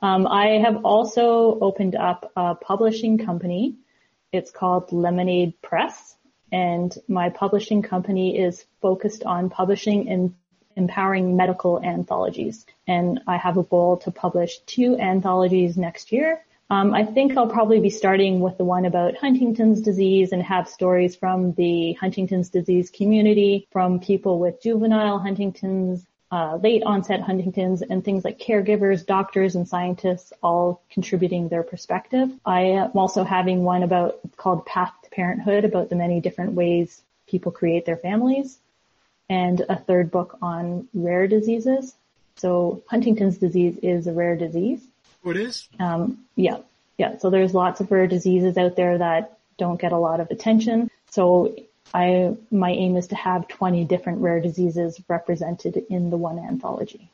um, 0.01 0.27
I 0.27 0.59
have 0.63 0.85
also 0.85 1.59
opened 1.59 1.95
up 1.95 2.31
a 2.35 2.55
publishing 2.55 3.17
company. 3.17 3.75
It's 4.31 4.51
called 4.51 4.91
Lemonade 4.91 5.61
Press, 5.61 6.15
and 6.51 6.95
my 7.07 7.29
publishing 7.29 7.81
company 7.81 8.39
is 8.39 8.65
focused 8.81 9.23
on 9.23 9.49
publishing 9.49 10.09
and 10.09 10.35
empowering 10.75 11.35
medical 11.35 11.83
anthologies. 11.83 12.65
And 12.87 13.19
I 13.27 13.37
have 13.37 13.57
a 13.57 13.63
goal 13.63 13.97
to 13.97 14.11
publish 14.11 14.59
two 14.65 14.97
anthologies 14.97 15.77
next 15.77 16.11
year 16.11 16.41
um, 16.71 16.93
I 16.93 17.03
think 17.03 17.35
I'll 17.35 17.49
probably 17.49 17.81
be 17.81 17.89
starting 17.89 18.39
with 18.39 18.57
the 18.57 18.63
one 18.63 18.85
about 18.85 19.17
Huntington's 19.17 19.81
disease 19.81 20.31
and 20.31 20.41
have 20.41 20.69
stories 20.69 21.17
from 21.17 21.51
the 21.55 21.91
Huntington's 21.99 22.47
disease 22.47 22.89
community, 22.89 23.67
from 23.73 23.99
people 23.99 24.39
with 24.39 24.63
juvenile 24.63 25.19
Huntington's, 25.19 26.05
uh, 26.31 26.57
late 26.61 26.83
onset 26.83 27.19
Huntington's, 27.21 27.81
and 27.81 28.03
things 28.03 28.23
like 28.23 28.39
caregivers, 28.39 29.05
doctors, 29.05 29.55
and 29.55 29.67
scientists 29.67 30.31
all 30.41 30.81
contributing 30.89 31.49
their 31.49 31.63
perspective. 31.63 32.31
I 32.45 32.61
am 32.61 32.91
also 32.95 33.23
having 33.23 33.63
one 33.63 33.83
about 33.83 34.19
called 34.37 34.65
Path 34.65 34.93
to 35.03 35.09
Parenthood 35.09 35.65
about 35.65 35.89
the 35.89 35.95
many 35.95 36.21
different 36.21 36.53
ways 36.53 37.01
people 37.27 37.51
create 37.51 37.85
their 37.85 37.97
families, 37.97 38.57
and 39.29 39.59
a 39.61 39.75
third 39.75 40.09
book 40.09 40.37
on 40.41 40.87
rare 40.93 41.27
diseases. 41.27 41.93
So 42.37 42.81
Huntington's 42.87 43.37
disease 43.37 43.77
is 43.83 44.07
a 44.07 44.13
rare 44.13 44.35
disease 44.35 44.81
It 45.25 45.37
is. 45.37 45.69
Um, 45.79 46.25
yeah, 46.35 46.59
yeah. 46.97 47.17
So 47.17 47.29
there's 47.29 47.53
lots 47.53 47.81
of 47.81 47.91
rare 47.91 48.07
diseases 48.07 48.57
out 48.57 48.75
there 48.75 48.97
that 48.97 49.37
don't 49.57 49.79
get 49.79 49.91
a 49.91 49.97
lot 49.97 50.19
of 50.19 50.31
attention. 50.31 50.89
So 51.09 51.55
I, 51.93 52.35
my 52.49 52.71
aim 52.71 52.95
is 52.95 53.07
to 53.07 53.15
have 53.15 53.47
20 53.47 53.85
different 53.85 54.19
rare 54.19 54.39
diseases 54.39 55.01
represented 55.07 55.77
in 55.89 56.09
the 56.09 56.17
one 56.17 56.39
anthology. 56.39 57.11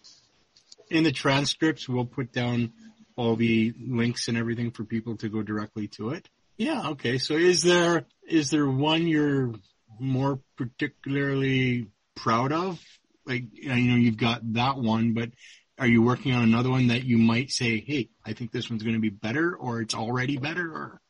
In 0.89 1.03
the 1.03 1.11
transcripts, 1.11 1.89
we'll 1.89 2.05
put 2.05 2.31
down 2.31 2.73
all 3.15 3.35
the 3.35 3.73
links 3.79 4.27
and 4.27 4.37
everything 4.37 4.71
for 4.71 4.83
people 4.83 5.17
to 5.17 5.29
go 5.29 5.41
directly 5.41 5.87
to 5.87 6.11
it. 6.11 6.29
Yeah. 6.57 6.89
Okay. 6.89 7.17
So 7.17 7.35
is 7.35 7.63
there, 7.63 8.05
is 8.27 8.51
there 8.51 8.67
one 8.67 9.07
you're 9.07 9.53
more 9.99 10.39
particularly 10.55 11.87
proud 12.15 12.51
of? 12.51 12.79
Like, 13.25 13.45
you 13.53 13.69
know, 13.69 13.95
you've 13.95 14.17
got 14.17 14.53
that 14.53 14.77
one, 14.77 15.13
but 15.13 15.31
are 15.79 15.87
you 15.87 16.01
working 16.01 16.33
on 16.33 16.43
another 16.43 16.69
one 16.69 16.87
that 16.87 17.03
you 17.03 17.17
might 17.17 17.51
say, 17.51 17.83
hey, 17.85 18.09
I 18.25 18.33
think 18.33 18.51
this 18.51 18.69
one's 18.69 18.83
going 18.83 18.95
to 18.95 19.01
be 19.01 19.09
better 19.09 19.55
or 19.55 19.81
it's 19.81 19.95
already 19.95 20.37
better 20.37 20.71
or? 20.71 21.01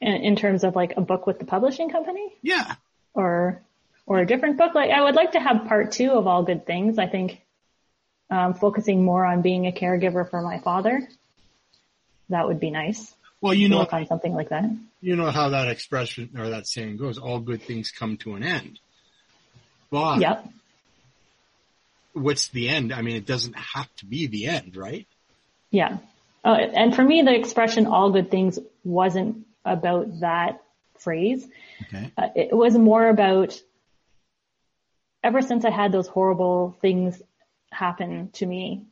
In, 0.00 0.12
in 0.12 0.36
terms 0.36 0.64
of 0.64 0.74
like 0.74 0.94
a 0.96 1.00
book 1.00 1.26
with 1.26 1.38
the 1.38 1.44
publishing 1.44 1.90
company? 1.90 2.32
Yeah. 2.42 2.74
Or, 3.14 3.62
or 4.06 4.18
a 4.18 4.26
different 4.26 4.58
book? 4.58 4.74
Like 4.74 4.90
I 4.90 5.02
would 5.02 5.14
like 5.14 5.32
to 5.32 5.40
have 5.40 5.66
part 5.66 5.92
two 5.92 6.12
of 6.12 6.26
all 6.26 6.42
good 6.42 6.66
things. 6.66 6.98
I 6.98 7.06
think, 7.06 7.40
um, 8.30 8.54
focusing 8.54 9.04
more 9.04 9.24
on 9.24 9.42
being 9.42 9.66
a 9.66 9.72
caregiver 9.72 10.28
for 10.28 10.40
my 10.40 10.58
father. 10.58 11.06
That 12.30 12.48
would 12.48 12.58
be 12.58 12.70
nice. 12.70 13.14
Well, 13.40 13.54
you 13.54 13.68
know, 13.68 13.80
on 13.80 14.06
something 14.06 14.34
like 14.34 14.48
that. 14.48 14.64
You 15.02 15.16
know 15.16 15.30
how 15.30 15.50
that 15.50 15.68
expression 15.68 16.30
or 16.38 16.48
that 16.48 16.66
saying 16.66 16.96
goes, 16.96 17.18
all 17.18 17.38
good 17.38 17.62
things 17.62 17.90
come 17.90 18.16
to 18.18 18.34
an 18.34 18.42
end. 18.42 18.80
But 19.90 20.20
yep 20.20 20.48
what's 22.14 22.48
the 22.48 22.68
end? 22.68 22.92
I 22.92 23.02
mean, 23.02 23.16
it 23.16 23.26
doesn't 23.26 23.54
have 23.54 23.94
to 23.96 24.06
be 24.06 24.26
the 24.26 24.46
end, 24.46 24.76
right? 24.76 25.06
Yeah. 25.70 25.98
Uh, 26.44 26.56
and 26.56 26.94
for 26.94 27.02
me, 27.02 27.22
the 27.22 27.34
expression 27.34 27.86
all 27.86 28.10
good 28.10 28.30
things 28.30 28.58
wasn't 28.84 29.46
about 29.64 30.20
that 30.20 30.62
phrase. 30.98 31.46
Okay. 31.82 32.12
Uh, 32.16 32.28
it 32.34 32.56
was 32.56 32.76
more 32.76 33.08
about 33.08 33.60
ever 35.22 35.42
since 35.42 35.64
I 35.64 35.70
had 35.70 35.90
those 35.90 36.06
horrible 36.06 36.76
things 36.80 37.20
happen 37.72 38.30
to 38.34 38.46
me, 38.46 38.84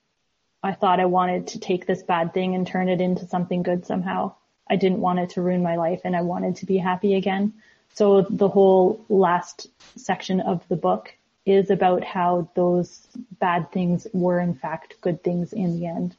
I 0.63 0.73
thought 0.73 1.01
I 1.01 1.07
wanted 1.07 1.49
to 1.49 1.61
take 1.61 1.87
this 1.87 2.03
bad 2.03 2.33
thing 2.33 2.55
and 2.55 2.67
turn 2.67 2.89
it 2.89 3.01
into 3.01 3.27
something 3.27 3.63
good 3.63 3.87
somehow. 3.87 4.35
I 4.69 4.77
didn't 4.77 5.01
want 5.01 5.19
it 5.19 5.31
to 5.31 5.43
ruin 5.43 5.63
my 5.63 5.77
life 5.77 6.01
and 6.05 6.17
I 6.17 6.23
wanted 6.23 6.57
to 6.57 6.67
be 6.67 6.79
happy 6.79 7.15
again. 7.15 7.53
So 7.95 8.23
the 8.23 8.49
whole 8.49 9.05
last 9.09 9.67
section 9.97 10.41
of 10.41 10.67
the 10.69 10.77
book 10.77 11.15
is 11.45 11.71
about 11.71 12.05
how 12.05 12.49
those 12.55 13.07
bad 13.39 13.71
things 13.73 14.07
were 14.13 14.41
in 14.41 14.55
fact 14.55 14.95
good 15.01 15.23
things 15.23 15.53
in 15.53 15.79
the 15.79 15.87
end. 15.87 16.17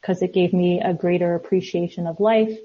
Because 0.00 0.22
it 0.22 0.34
gave 0.34 0.52
me 0.52 0.80
a 0.80 0.92
greater 0.92 1.34
appreciation 1.34 2.06
of 2.06 2.20
life. 2.20 2.56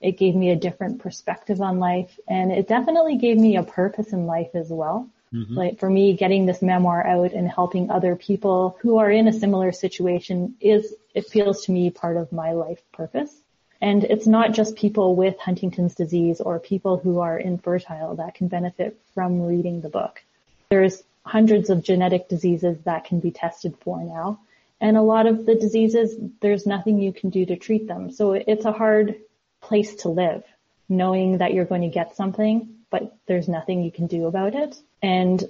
It 0.00 0.18
gave 0.18 0.34
me 0.34 0.50
a 0.50 0.56
different 0.56 1.00
perspective 1.00 1.60
on 1.60 1.78
life 1.78 2.18
and 2.26 2.50
it 2.50 2.68
definitely 2.68 3.16
gave 3.16 3.36
me 3.36 3.56
a 3.56 3.62
purpose 3.62 4.12
in 4.12 4.26
life 4.26 4.54
as 4.54 4.68
well. 4.68 5.08
Mm-hmm. 5.32 5.54
Like 5.54 5.78
for 5.78 5.88
me, 5.88 6.14
getting 6.14 6.46
this 6.46 6.62
memoir 6.62 7.06
out 7.06 7.32
and 7.32 7.48
helping 7.48 7.90
other 7.90 8.16
people 8.16 8.78
who 8.80 8.98
are 8.98 9.10
in 9.10 9.28
a 9.28 9.32
similar 9.32 9.72
situation 9.72 10.56
is, 10.60 10.94
it 11.14 11.28
feels 11.28 11.64
to 11.66 11.72
me 11.72 11.90
part 11.90 12.16
of 12.16 12.32
my 12.32 12.52
life 12.52 12.80
purpose. 12.92 13.40
And 13.80 14.04
it's 14.04 14.26
not 14.26 14.52
just 14.52 14.76
people 14.76 15.16
with 15.16 15.38
Huntington's 15.38 15.94
disease 15.94 16.40
or 16.40 16.58
people 16.58 16.98
who 16.98 17.20
are 17.20 17.38
infertile 17.38 18.16
that 18.16 18.34
can 18.34 18.48
benefit 18.48 19.00
from 19.14 19.42
reading 19.42 19.80
the 19.80 19.88
book. 19.88 20.22
There's 20.70 21.02
hundreds 21.24 21.70
of 21.70 21.82
genetic 21.82 22.28
diseases 22.28 22.78
that 22.84 23.04
can 23.04 23.20
be 23.20 23.30
tested 23.30 23.76
for 23.80 24.02
now. 24.02 24.40
And 24.80 24.96
a 24.96 25.02
lot 25.02 25.26
of 25.26 25.46
the 25.46 25.54
diseases, 25.54 26.16
there's 26.40 26.66
nothing 26.66 27.00
you 27.00 27.12
can 27.12 27.30
do 27.30 27.46
to 27.46 27.56
treat 27.56 27.86
them. 27.86 28.10
So 28.10 28.32
it's 28.32 28.64
a 28.64 28.72
hard 28.72 29.16
place 29.60 29.94
to 29.96 30.08
live, 30.08 30.42
knowing 30.88 31.38
that 31.38 31.52
you're 31.54 31.64
going 31.64 31.82
to 31.82 31.88
get 31.88 32.16
something, 32.16 32.76
but 32.90 33.16
there's 33.26 33.48
nothing 33.48 33.82
you 33.82 33.92
can 33.92 34.06
do 34.06 34.26
about 34.26 34.54
it. 34.54 34.76
And 35.02 35.42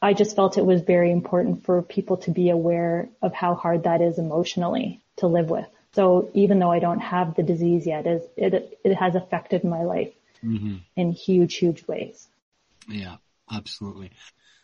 I 0.00 0.12
just 0.12 0.36
felt 0.36 0.58
it 0.58 0.64
was 0.64 0.82
very 0.82 1.10
important 1.10 1.64
for 1.64 1.82
people 1.82 2.18
to 2.18 2.30
be 2.30 2.50
aware 2.50 3.08
of 3.22 3.32
how 3.32 3.54
hard 3.54 3.84
that 3.84 4.00
is 4.00 4.18
emotionally 4.18 5.00
to 5.16 5.26
live 5.26 5.50
with. 5.50 5.66
So 5.92 6.30
even 6.34 6.58
though 6.58 6.70
I 6.70 6.78
don't 6.78 7.00
have 7.00 7.34
the 7.34 7.42
disease 7.42 7.86
yet, 7.86 8.06
it, 8.06 8.30
it, 8.36 8.78
it 8.84 8.94
has 8.94 9.14
affected 9.14 9.64
my 9.64 9.82
life 9.82 10.12
mm-hmm. 10.44 10.76
in 10.94 11.12
huge, 11.12 11.56
huge 11.56 11.86
ways. 11.86 12.28
Yeah, 12.88 13.16
absolutely. 13.50 14.12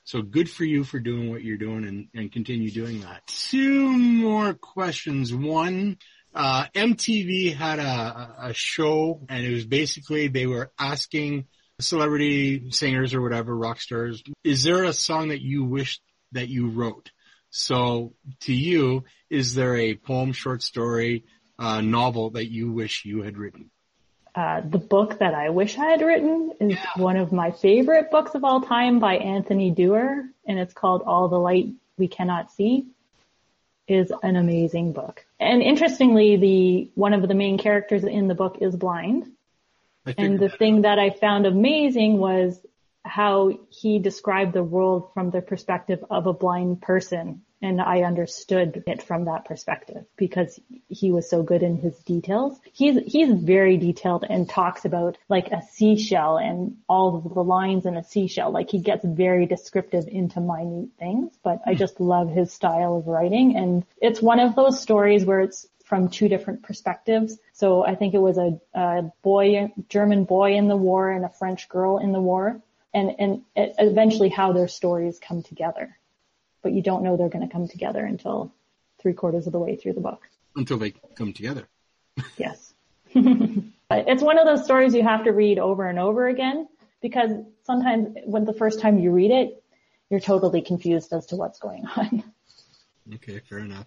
So 0.05 0.21
good 0.21 0.51
for 0.51 0.65
you 0.65 0.85
for 0.85 0.99
doing 0.99 1.31
what 1.31 1.43
you're 1.43 1.57
doing 1.57 1.87
and, 1.87 2.09
and 2.15 2.31
continue 2.31 2.71
doing 2.71 3.01
that. 3.01 3.27
Two 3.27 3.89
more 3.89 4.53
questions. 4.53 5.33
One, 5.33 5.97
uh, 6.35 6.67
MTV 6.75 7.55
had 7.55 7.79
a, 7.79 8.37
a 8.41 8.55
show 8.55 9.21
and 9.29 9.45
it 9.45 9.53
was 9.53 9.67
basically 9.67 10.29
they 10.29 10.47
were 10.47 10.71
asking 10.79 11.47
celebrity 11.81 12.71
singers 12.71 13.15
or 13.15 13.21
whatever, 13.21 13.57
rock 13.57 13.81
stars, 13.81 14.23
is 14.45 14.63
there 14.63 14.85
a 14.85 14.93
song 14.93 15.29
that 15.29 15.41
you 15.41 15.65
wish 15.65 16.01
that 16.33 16.49
you 16.49 16.71
wrote? 16.71 17.11
So 17.51 18.15
to 18.41 18.55
you, 18.55 19.05
is 19.29 19.55
there 19.55 19.77
a 19.77 19.95
poem, 19.95 20.33
short 20.33 20.63
story, 20.63 21.25
uh, 21.59 21.81
novel 21.81 22.31
that 22.31 22.51
you 22.51 22.73
wish 22.73 23.05
you 23.05 23.23
had 23.23 23.37
written? 23.37 23.71
Uh, 24.35 24.63
the 24.67 24.79
book 24.79 25.19
that 25.19 25.35
I 25.35 25.51
wish 25.51 25.77
I 25.77 25.91
had 25.91 26.01
written 26.01 26.53
is 26.61 26.73
yeah. 26.73 26.87
one 26.97 27.19
of 27.19 27.33
my 27.33 27.51
favorite 27.51 28.11
books 28.11 28.35
of 28.35 28.45
all 28.45 28.63
time 28.63 28.99
by 28.99 29.17
Anthony 29.17 29.71
Doerr, 29.71 30.25
and 30.47 30.59
it's 30.59 30.73
called 30.73 31.03
All 31.03 31.29
the 31.29 31.39
Light 31.39 31.67
We 31.99 32.09
Cannot 32.09 32.51
See. 32.51 32.87
Is 33.93 34.13
an 34.23 34.37
amazing 34.37 34.93
book. 34.93 35.25
And 35.39 35.63
interestingly, 35.63 36.37
the 36.37 36.91
one 36.95 37.13
of 37.13 37.29
the 37.29 37.35
main 37.35 37.59
characters 37.59 38.05
in 38.05 38.27
the 38.27 38.35
book 38.35 38.59
is 38.61 38.75
blind. 38.75 39.31
And 40.17 40.39
the 40.39 40.49
thing 40.49 40.83
that 40.83 40.99
I 40.99 41.11
found 41.11 41.47
amazing 41.47 42.19
was 42.19 42.59
how 43.05 43.53
he 43.69 43.99
described 43.99 44.55
the 44.55 44.65
world 44.65 45.11
from 45.13 45.31
the 45.31 45.43
perspective 45.43 46.05
of 46.11 46.27
a 46.27 46.33
blind 46.33 46.81
person 46.81 47.43
and 47.63 47.81
I 47.81 48.03
understood 48.03 48.83
it 48.87 49.03
from 49.03 49.27
that 49.27 49.45
perspective 49.45 50.05
because 50.17 50.59
he 50.89 51.13
was 51.13 51.31
so 51.31 51.43
good 51.43 51.63
in 51.63 51.77
his 51.77 51.97
details. 52.01 52.59
He's, 52.73 52.99
he's 53.07 53.33
very 53.33 53.77
detailed 53.77 54.25
and 54.29 54.49
talks 54.49 54.85
about 54.85 55.17
like 55.29 55.53
a 55.53 55.63
seashell 55.63 56.39
and 56.39 56.79
all 56.89 57.17
of 57.17 57.33
the 57.33 57.45
lines 57.45 57.87
in 57.87 57.97
a 57.97 58.05
seashell. 58.05 58.51
Like 58.51 58.71
he 58.71 58.81
gets 58.81 59.05
very 59.05 59.47
descriptive 59.47 60.09
into 60.09 60.41
minute 60.41 60.91
things, 60.99 61.33
but 61.45 61.61
I 61.65 61.75
just 61.75 62.01
love 62.01 62.29
his 62.29 62.53
style 62.53 62.97
of 62.97 63.07
writing. 63.07 63.57
And 63.57 63.85
it's 64.01 64.21
one 64.21 64.41
of 64.41 64.57
those 64.57 64.81
stories 64.81 65.25
where 65.25 65.41
it's 65.41 65.67
from 65.85 66.09
two 66.09 66.29
different 66.29 66.63
perspectives. 66.63 67.39
So 67.53 67.87
I 67.87 67.95
think 67.95 68.15
it 68.15 68.19
was 68.19 68.39
a, 68.39 68.59
a 68.75 69.13
boy, 69.23 69.73
German 69.89 70.25
boy 70.25 70.55
in 70.55 70.67
the 70.67 70.77
war 70.77 71.11
and 71.11 71.25
a 71.25 71.29
French 71.29 71.69
girl 71.69 71.99
in 71.99 72.13
the 72.13 72.21
war 72.21 72.61
and, 72.95 73.15
and 73.19 73.43
eventually 73.55 74.29
how 74.29 74.53
their 74.53 74.69
stories 74.69 75.19
come 75.19 75.43
together. 75.43 75.97
But 76.63 76.73
you 76.73 76.83
don't 76.83 77.03
know 77.03 77.17
they're 77.17 77.29
going 77.29 77.47
to 77.47 77.53
come 77.53 77.69
together 77.69 78.05
until 78.05 78.53
three 79.01 79.13
quarters 79.13 79.47
of 79.47 79.53
the 79.53 79.59
way 79.59 79.77
through 79.77 79.95
the 79.95 80.01
book. 80.01 80.23
Until 80.55 80.79
they 80.79 80.93
come 81.17 81.33
together. 81.33 81.69
yes. 82.37 82.73
it's 83.15 84.23
one 84.23 84.39
of 84.39 84.47
those 84.47 84.65
stories 84.65 84.95
you 84.95 85.03
have 85.03 85.25
to 85.25 85.33
read 85.33 85.59
over 85.59 85.89
and 85.89 85.99
over 85.99 86.27
again 86.27 86.69
because 87.01 87.31
sometimes 87.65 88.17
when 88.25 88.45
the 88.45 88.53
first 88.53 88.81
time 88.81 88.99
you 88.99 89.11
read 89.11 89.31
it, 89.31 89.63
you're 90.09 90.21
totally 90.21 90.63
confused 90.63 91.13
as 91.13 91.27
to 91.27 91.37
what's 91.37 91.59
going 91.59 91.85
on. 91.97 92.25
Okay, 93.15 93.41
fair 93.41 93.59
enough. 93.59 93.87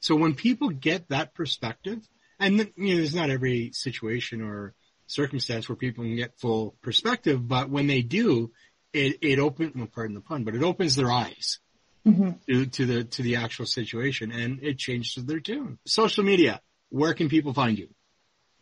So 0.00 0.16
when 0.16 0.34
people 0.34 0.70
get 0.70 1.10
that 1.10 1.34
perspective, 1.34 2.00
and 2.40 2.58
you 2.76 2.88
know, 2.88 2.96
there's 2.96 3.14
not 3.14 3.30
every 3.30 3.70
situation 3.72 4.42
or 4.42 4.74
circumstance 5.06 5.68
where 5.68 5.76
people 5.76 6.02
can 6.02 6.16
get 6.16 6.40
full 6.40 6.74
perspective, 6.82 7.46
but 7.46 7.70
when 7.70 7.86
they 7.86 8.02
do, 8.02 8.50
it, 8.92 9.18
it 9.22 9.38
opens, 9.38 9.76
well, 9.76 9.86
pardon 9.86 10.16
the 10.16 10.20
pun, 10.20 10.42
but 10.42 10.56
it 10.56 10.64
opens 10.64 10.96
their 10.96 11.12
eyes 11.12 11.60
mm-hmm. 12.06 12.30
to, 12.48 12.66
to 12.66 12.86
the, 12.86 13.04
to 13.04 13.22
the 13.22 13.36
actual 13.36 13.66
situation 13.66 14.32
and 14.32 14.62
it 14.62 14.78
changed 14.78 15.26
their 15.26 15.40
tune. 15.40 15.78
Social 15.86 16.24
media, 16.24 16.60
where 16.90 17.14
can 17.14 17.28
people 17.28 17.52
find 17.52 17.78
you? 17.78 17.88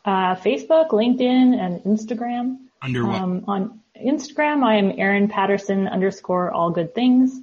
Uh, 0.04 0.34
Facebook, 0.34 0.90
LinkedIn, 0.90 1.54
and 1.58 1.82
Instagram. 1.84 2.58
Under 2.82 3.06
what? 3.06 3.20
Um, 3.20 3.44
on 3.46 3.80
Instagram, 3.98 4.62
I 4.62 4.76
am 4.76 4.92
Erin 4.98 5.28
Paterson 5.28 5.88
underscore 5.88 6.50
all 6.50 6.70
good 6.70 6.94
things. 6.94 7.40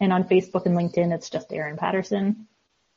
And 0.00 0.12
on 0.12 0.24
Facebook 0.24 0.66
and 0.66 0.76
LinkedIn, 0.76 1.14
it's 1.14 1.30
just 1.30 1.52
Erin 1.52 1.76
Paterson. 1.76 2.46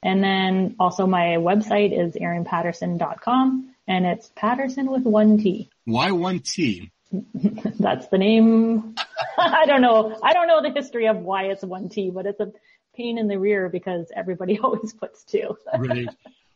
And 0.03 0.23
then 0.23 0.75
also 0.79 1.07
my 1.07 1.37
website 1.37 1.97
is 1.97 2.15
erinpaterson.com 2.15 3.75
and 3.87 4.05
it's 4.05 4.29
Paterson 4.35 4.91
with 4.91 5.03
one 5.03 5.37
T. 5.37 5.69
Why 5.85 6.11
one 6.11 6.39
T? 6.39 6.91
That's 7.79 8.07
the 8.07 8.17
name. 8.17 8.95
I 9.37 9.65
don't 9.65 9.81
know. 9.81 10.17
I 10.21 10.33
don't 10.33 10.47
know 10.47 10.61
the 10.61 10.71
history 10.71 11.07
of 11.07 11.17
why 11.17 11.45
it's 11.45 11.63
one 11.63 11.89
T, 11.89 12.11
but 12.11 12.25
it's 12.25 12.39
a 12.39 12.51
pain 12.95 13.17
in 13.17 13.27
the 13.27 13.37
rear 13.37 13.69
because 13.69 14.11
everybody 14.15 14.59
always 14.63 14.93
puts 14.93 15.23
two. 15.23 15.57
right. 15.77 16.09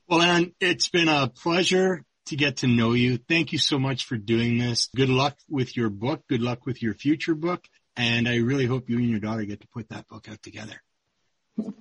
Well, 0.07 0.21
Erin, 0.21 0.53
it's 0.59 0.89
been 0.89 1.07
a 1.07 1.29
pleasure 1.29 2.03
to 2.25 2.35
get 2.35 2.57
to 2.57 2.67
know 2.67 2.93
you. 2.93 3.17
Thank 3.17 3.53
you 3.53 3.57
so 3.57 3.79
much 3.79 4.05
for 4.05 4.17
doing 4.17 4.57
this. 4.57 4.89
Good 4.95 5.09
luck 5.09 5.37
with 5.49 5.77
your 5.77 5.89
book. 5.89 6.21
Good 6.27 6.41
luck 6.41 6.65
with 6.65 6.81
your 6.81 6.93
future 6.93 7.35
book. 7.35 7.63
And 7.95 8.27
I 8.27 8.37
really 8.37 8.65
hope 8.65 8.89
you 8.89 8.97
and 8.97 9.09
your 9.09 9.19
daughter 9.19 9.43
get 9.43 9.61
to 9.61 9.67
put 9.67 9.89
that 9.89 10.07
book 10.07 10.27
out 10.29 10.41
together. 10.41 10.81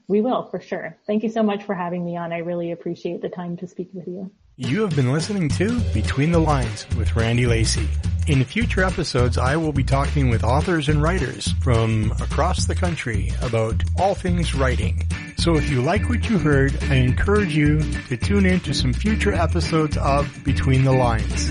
We 0.08 0.20
will 0.20 0.44
for 0.44 0.60
sure. 0.60 0.98
Thank 1.06 1.22
you 1.22 1.30
so 1.30 1.42
much 1.42 1.64
for 1.64 1.74
having 1.74 2.04
me 2.04 2.16
on. 2.16 2.32
I 2.32 2.38
really 2.38 2.72
appreciate 2.72 3.22
the 3.22 3.28
time 3.28 3.56
to 3.58 3.68
speak 3.68 3.90
with 3.92 4.06
you. 4.08 4.30
You 4.62 4.82
have 4.82 4.94
been 4.94 5.10
listening 5.10 5.48
to 5.56 5.80
Between 5.94 6.32
the 6.32 6.38
Lines 6.38 6.86
with 6.94 7.16
Randy 7.16 7.46
Lacey. 7.46 7.88
In 8.26 8.44
future 8.44 8.84
episodes, 8.84 9.38
I 9.38 9.56
will 9.56 9.72
be 9.72 9.82
talking 9.82 10.28
with 10.28 10.44
authors 10.44 10.90
and 10.90 11.02
writers 11.02 11.50
from 11.62 12.12
across 12.20 12.66
the 12.66 12.74
country 12.74 13.32
about 13.40 13.82
all 13.98 14.14
things 14.14 14.54
writing. 14.54 15.02
So 15.38 15.56
if 15.56 15.70
you 15.70 15.80
like 15.80 16.10
what 16.10 16.28
you 16.28 16.36
heard, 16.36 16.76
I 16.90 16.96
encourage 16.96 17.56
you 17.56 17.80
to 18.08 18.18
tune 18.18 18.44
in 18.44 18.60
to 18.60 18.74
some 18.74 18.92
future 18.92 19.32
episodes 19.32 19.96
of 19.96 20.44
Between 20.44 20.84
the 20.84 20.92
Lines. 20.92 21.48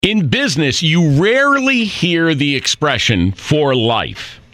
In 0.00 0.28
business, 0.28 0.82
you 0.82 1.22
rarely 1.22 1.84
hear 1.84 2.34
the 2.34 2.56
expression 2.56 3.32
for 3.32 3.74
life. 3.74 4.40